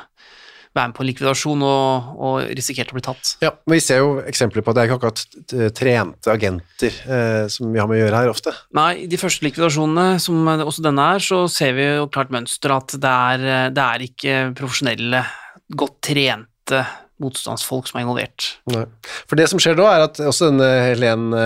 være 0.78 0.92
med 0.92 0.98
på 1.00 1.06
likvidasjon 1.08 1.64
og, 1.66 2.10
og 2.22 2.52
risikerte 2.54 2.94
å 2.94 2.98
bli 3.00 3.06
tatt. 3.08 3.32
Ja, 3.42 3.50
men 3.66 3.80
vi 3.80 3.82
ser 3.82 4.04
jo 4.04 4.12
eksempler 4.30 4.62
på 4.62 4.70
at 4.70 4.78
det 4.78 4.84
er 4.84 4.92
ikke 4.92 4.98
akkurat 5.00 5.72
trente 5.74 6.30
agenter 6.30 7.00
eh, 7.08 7.48
som 7.50 7.72
vi 7.74 7.82
har 7.82 7.90
med 7.90 7.98
å 7.98 8.04
gjøre 8.04 8.22
her 8.22 8.30
ofte. 8.30 8.54
Nei, 8.78 8.92
i 9.08 9.10
de 9.10 9.18
første 9.18 9.48
likvidasjonene, 9.48 10.22
som 10.22 10.46
også 10.54 10.86
denne 10.86 11.08
er, 11.16 11.26
så 11.26 11.42
ser 11.50 11.74
vi 11.80 11.88
jo 11.88 12.06
klart 12.14 12.36
mønster 12.36 12.76
at 12.78 12.94
det 12.94 13.16
er, 13.34 13.74
det 13.74 13.88
er 13.88 14.06
ikke 14.06 14.38
profesjonelle, 14.60 15.26
godt 15.74 15.98
trente 16.12 16.86
motstandsfolk 17.24 17.90
som 17.90 18.00
er 18.00 18.06
involvert. 18.06 18.52
Nei. 18.72 18.86
For 19.30 19.40
det 19.40 19.48
som 19.52 19.62
skjer 19.62 19.78
da, 19.80 19.90
er 19.94 20.06
at 20.08 20.22
også 20.22 20.52
denne 20.52 20.70
Helene, 20.86 21.44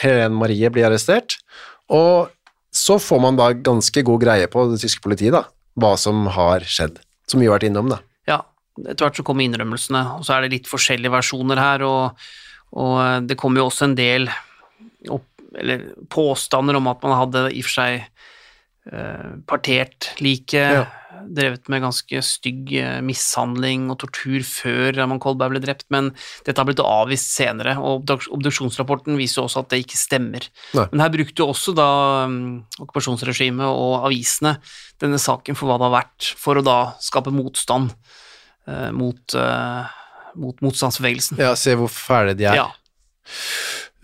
Helene 0.00 0.38
Marie 0.38 0.70
blir 0.72 0.88
arrestert, 0.88 1.38
og 1.92 2.32
så 2.74 2.98
får 3.00 3.22
man 3.22 3.38
da 3.38 3.50
ganske 3.52 4.04
god 4.06 4.22
greie 4.22 4.48
på 4.50 4.66
det 4.72 4.80
tyske 4.82 5.04
politiet, 5.04 5.34
da, 5.36 5.44
hva 5.78 5.94
som 6.00 6.26
har 6.34 6.64
skjedd, 6.68 7.00
som 7.28 7.40
vi 7.40 7.48
har 7.48 7.58
vært 7.58 7.68
innom, 7.70 7.90
da. 7.92 8.00
Ja, 8.28 8.42
etter 8.84 9.08
hvert 9.08 9.20
så 9.20 9.26
kommer 9.26 9.46
innrømmelsene, 9.46 10.04
og 10.18 10.26
så 10.26 10.36
er 10.36 10.46
det 10.46 10.54
litt 10.56 10.70
forskjellige 10.70 11.14
versjoner 11.14 11.60
her, 11.60 11.84
og, 11.88 12.28
og 12.76 13.28
det 13.28 13.38
kommer 13.40 13.62
jo 13.62 13.68
også 13.70 13.88
en 13.88 13.98
del 13.98 14.28
opp, 15.12 15.26
eller 15.58 15.88
påstander 16.12 16.76
om 16.76 16.90
at 16.90 17.04
man 17.04 17.16
hadde 17.22 17.46
i 17.56 17.62
og 17.62 17.68
for 17.68 17.80
seg 17.80 18.02
eh, 18.02 18.36
partert 19.46 20.14
liket, 20.24 20.72
Ja. 20.78 20.86
drevet 21.28 21.68
med 21.68 21.82
ganske 21.82 22.20
stygg 22.22 22.70
eh, 22.78 23.00
mishandling 23.04 23.90
og 23.90 23.98
tortur 24.00 24.40
før 24.46 24.94
Raman 24.96 25.18
Kolberg 25.20 25.50
ble 25.50 25.60
drept, 25.60 25.84
men 25.90 26.12
dette 26.46 26.56
har 26.60 26.68
blitt 26.68 26.80
avvist 26.80 27.32
senere, 27.34 27.74
og 27.76 28.08
obduksjonsrapporten 28.08 29.18
viser 29.18 29.42
jo 29.42 29.46
også 29.48 29.64
at 29.64 29.72
det 29.72 29.82
ikke 29.82 29.98
stemmer. 29.98 30.46
Nei. 30.78 30.86
Men 30.92 31.02
her 31.04 31.12
brukte 31.12 31.42
jo 31.42 31.50
også 31.52 31.74
da 31.76 31.88
um, 32.28 32.38
okkupasjonsregimet 32.78 33.66
og 33.66 34.06
avisene 34.08 34.54
denne 35.02 35.18
saken 35.20 35.58
for 35.58 35.68
hva 35.68 35.76
det 35.80 35.88
har 35.88 35.96
vært, 35.98 36.30
for 36.38 36.60
å 36.60 36.64
da 36.64 36.78
skape 37.02 37.34
motstand 37.34 37.92
uh, 38.68 38.88
mot, 38.94 39.36
uh, 39.36 39.84
mot 40.38 40.64
motstandsbevegelsen. 40.64 41.42
Ja, 41.42 41.52
se 41.58 41.76
hvor 41.76 41.92
fæle 41.92 42.38
de 42.38 42.48
er. 42.48 42.62
Ja. 42.62 42.68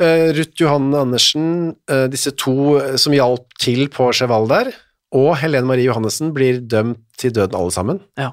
Eh, 0.02 0.32
Ruth 0.34 0.58
Johanne 0.58 0.96
Andersen, 0.98 1.76
eh, 1.88 2.06
disse 2.10 2.32
to 2.34 2.54
eh, 2.80 2.96
som 2.98 3.12
hjalp 3.14 3.46
til 3.62 3.86
på 3.94 4.08
Cheval 4.12 4.48
der, 4.50 4.72
og 5.14 5.36
Helene 5.38 5.68
Marie 5.70 5.86
Johannessen 5.86 6.32
blir 6.34 6.58
dømt 6.66 6.98
til 7.20 7.30
døden 7.36 7.54
alle 7.54 7.70
sammen, 7.70 8.00
Ja. 8.18 8.32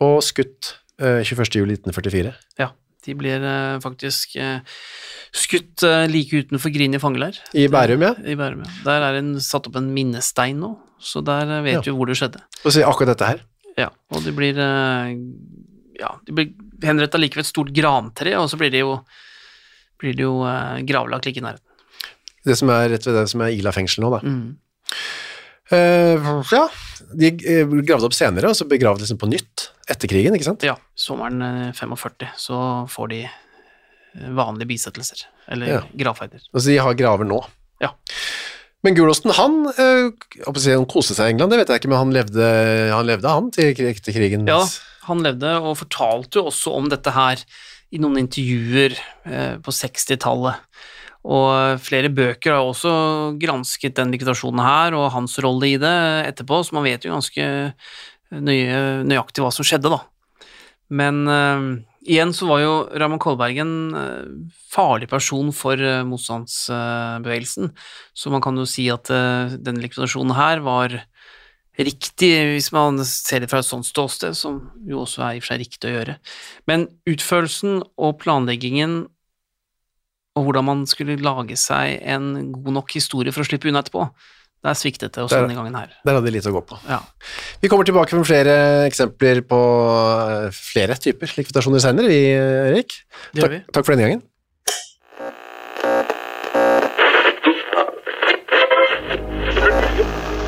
og 0.00 0.20
skutt 0.22 0.74
eh, 1.00 1.22
21. 1.24 1.56
juli 1.62 1.78
1944. 1.80 2.34
ja. 2.60 2.70
De 3.00 3.14
blir 3.16 3.40
faktisk 3.80 4.34
skutt 5.32 5.80
like 6.12 6.36
utenfor 6.36 6.68
Grini 6.70 6.98
fangeleir 7.00 7.38
I 7.56 7.62
Bærum, 7.72 8.02
ja. 8.04 8.10
i 8.28 8.34
Bærum. 8.36 8.60
ja. 8.60 8.70
Der 8.84 9.06
er 9.06 9.16
en, 9.22 9.30
satt 9.40 9.66
opp 9.70 9.76
en 9.80 9.86
minnestein 9.94 10.60
nå, 10.60 10.74
så 11.00 11.22
der 11.24 11.62
vet 11.64 11.78
Ja. 11.78 11.80
vi 11.80 11.94
hvor 11.96 12.04
det 12.06 12.18
skjedde. 12.20 12.42
Og 12.62 12.72
så 12.76 12.84
akkurat 12.84 13.14
dette 13.16 13.24
her. 13.30 13.40
Ja, 13.78 13.88
og 14.12 14.20
de 14.22 14.32
blir 14.36 14.52
ja, 15.98 16.10
de 16.26 16.32
blir 16.36 16.52
henrettet 16.84 17.20
like 17.22 17.36
ved 17.40 17.46
et 17.46 17.48
stort 17.48 17.72
grantre, 17.72 18.36
og 18.36 18.50
så 18.52 18.58
blir 18.60 18.70
de 18.70 18.84
jo, 18.84 18.98
blir 20.00 20.16
det 20.16 20.24
jo 20.26 20.40
eh, 20.48 20.80
gravlagt 20.88 21.28
like 21.28 21.40
i 21.40 21.44
nærheten. 21.44 21.66
Det 22.46 22.56
som 22.56 22.72
er 22.72 22.88
rett 22.94 23.04
ved 23.06 23.18
det 23.20 23.26
som 23.28 23.42
er 23.44 23.52
Ila 23.52 23.72
fengsel 23.76 24.04
nå, 24.04 24.14
da. 24.14 24.20
Mm. 24.24 24.54
Uh, 25.70 26.40
ja, 26.50 26.64
de 27.14 27.28
gravde 27.36 27.84
ble 27.84 28.08
opp 28.08 28.16
senere, 28.16 28.50
og 28.50 28.56
så 28.58 28.66
begravde 28.66 29.04
liksom 29.04 29.20
på 29.20 29.28
nytt 29.30 29.68
etter 29.90 30.10
krigen, 30.10 30.34
ikke 30.34 30.48
sant? 30.48 30.64
Ja, 30.66 30.76
sommeren 30.98 31.42
eh, 31.42 31.70
45 31.76 32.32
så 32.38 32.58
får 32.90 33.10
de 33.12 33.20
eh, 33.26 34.28
vanlige 34.36 34.70
bisettelser, 34.72 35.24
eller 35.50 35.72
Ja. 35.76 35.80
gravferder. 36.04 36.42
Altså, 36.52 36.70
de 36.70 36.78
har 36.82 36.98
graver 36.98 37.28
nå. 37.28 37.40
Ja. 37.82 37.92
Men 38.86 38.96
Gulosten, 38.96 39.32
han, 39.36 39.58
eh, 39.74 40.10
å 40.46 40.54
si, 40.56 40.72
han 40.72 40.86
koste 40.90 41.14
seg 41.16 41.28
i 41.28 41.34
England, 41.34 41.52
det 41.52 41.60
vet 41.62 41.72
jeg 41.74 41.82
ikke, 41.82 41.92
men 41.92 42.02
han 42.02 42.14
levde, 42.14 42.46
han 42.94 43.06
levde 43.08 43.34
han 43.34 43.50
til, 43.54 43.74
til 43.76 44.16
krigen. 44.16 44.46
Ja, 44.50 44.62
han 45.08 45.22
levde 45.26 45.56
og 45.60 45.78
fortalte 45.82 46.40
jo 46.40 46.48
også 46.50 46.74
om 46.78 46.90
dette 46.92 47.14
her 47.14 47.42
i 47.90 48.00
noen 48.02 48.22
intervjuer 48.22 48.94
eh, 49.26 49.56
på 49.62 49.74
60-tallet. 49.74 50.62
Og 51.20 51.80
flere 51.84 52.08
bøker 52.08 52.54
har 52.54 52.64
også 52.64 52.92
gransket 53.40 53.98
den 53.98 54.14
likvidasjonen 54.14 54.62
her 54.64 54.96
og 54.96 55.10
hans 55.12 55.36
rolle 55.44 55.74
i 55.74 55.80
det 55.80 55.96
etterpå, 56.30 56.62
så 56.64 56.78
man 56.78 56.86
vet 56.86 57.04
jo 57.04 57.12
ganske 57.12 57.44
nøye, 58.30 58.80
nøyaktig 59.04 59.44
hva 59.44 59.50
som 59.52 59.66
skjedde, 59.66 59.92
da. 59.92 60.00
Men 60.90 61.20
uh, 61.28 61.66
igjen 62.08 62.32
så 62.34 62.48
var 62.48 62.62
jo 62.62 62.72
Raymond 62.88 63.20
Kolberg 63.22 63.60
en 63.62 63.74
eh, 63.94 64.30
farlig 64.72 65.10
person 65.10 65.52
for 65.54 65.78
motstandsbevegelsen, 66.08 67.74
så 68.16 68.32
man 68.32 68.42
kan 68.42 68.56
jo 68.56 68.64
si 68.66 68.88
at 68.90 69.12
uh, 69.12 69.52
den 69.60 69.82
likvidasjonen 69.82 70.34
her 70.38 70.64
var 70.64 70.96
riktig, 71.88 72.30
hvis 72.54 72.70
man 72.74 72.98
ser 73.06 73.40
det 73.44 73.50
fra 73.50 73.60
et 73.62 73.68
sånt 73.68 73.86
ståsted, 73.88 74.36
som 74.36 74.58
jo 74.86 75.02
også 75.04 75.22
er 75.26 75.36
i 75.36 75.40
og 75.40 75.44
for 75.44 75.52
seg 75.54 75.62
riktig 75.62 75.88
å 75.90 75.94
gjøre. 75.94 76.16
Men 76.70 76.88
utførelsen 77.08 77.80
og 77.96 78.18
planleggingen 78.22 79.00
og 80.38 80.46
hvordan 80.46 80.66
man 80.68 80.84
skulle 80.88 81.18
lage 81.20 81.56
seg 81.58 81.98
en 82.06 82.52
god 82.54 82.76
nok 82.78 82.92
historie 82.94 83.32
for 83.34 83.42
å 83.42 83.48
slippe 83.48 83.68
unna 83.68 83.82
etterpå, 83.82 84.06
der 84.60 84.76
sviktet 84.76 85.14
det 85.16 85.22
også 85.24 85.38
Der- 85.38 85.46
denne 85.48 85.56
gangen 85.56 85.74
her. 85.74 85.88
Der 86.04 86.14
hadde 86.14 86.26
de 86.28 86.32
litt 86.36 86.46
å 86.46 86.52
gå 86.52 86.60
på. 86.68 86.78
Ja. 86.88 87.00
Vi 87.62 87.68
kommer 87.68 87.84
tilbake 87.88 88.14
med 88.14 88.26
flere 88.28 88.86
eksempler 88.86 89.40
på 89.48 89.60
eh, 90.46 90.50
flere 90.52 90.94
typer 91.00 91.32
likvidasjoner 91.36 91.80
senere, 91.80 92.06
vi, 92.12 92.20
Erik. 92.36 93.00
Gjør 93.34 93.48
vi. 93.56 93.60
Takk, 93.64 93.72
takk 93.72 93.86
for 93.86 93.96
denne 93.96 94.06
gangen. 94.08 94.22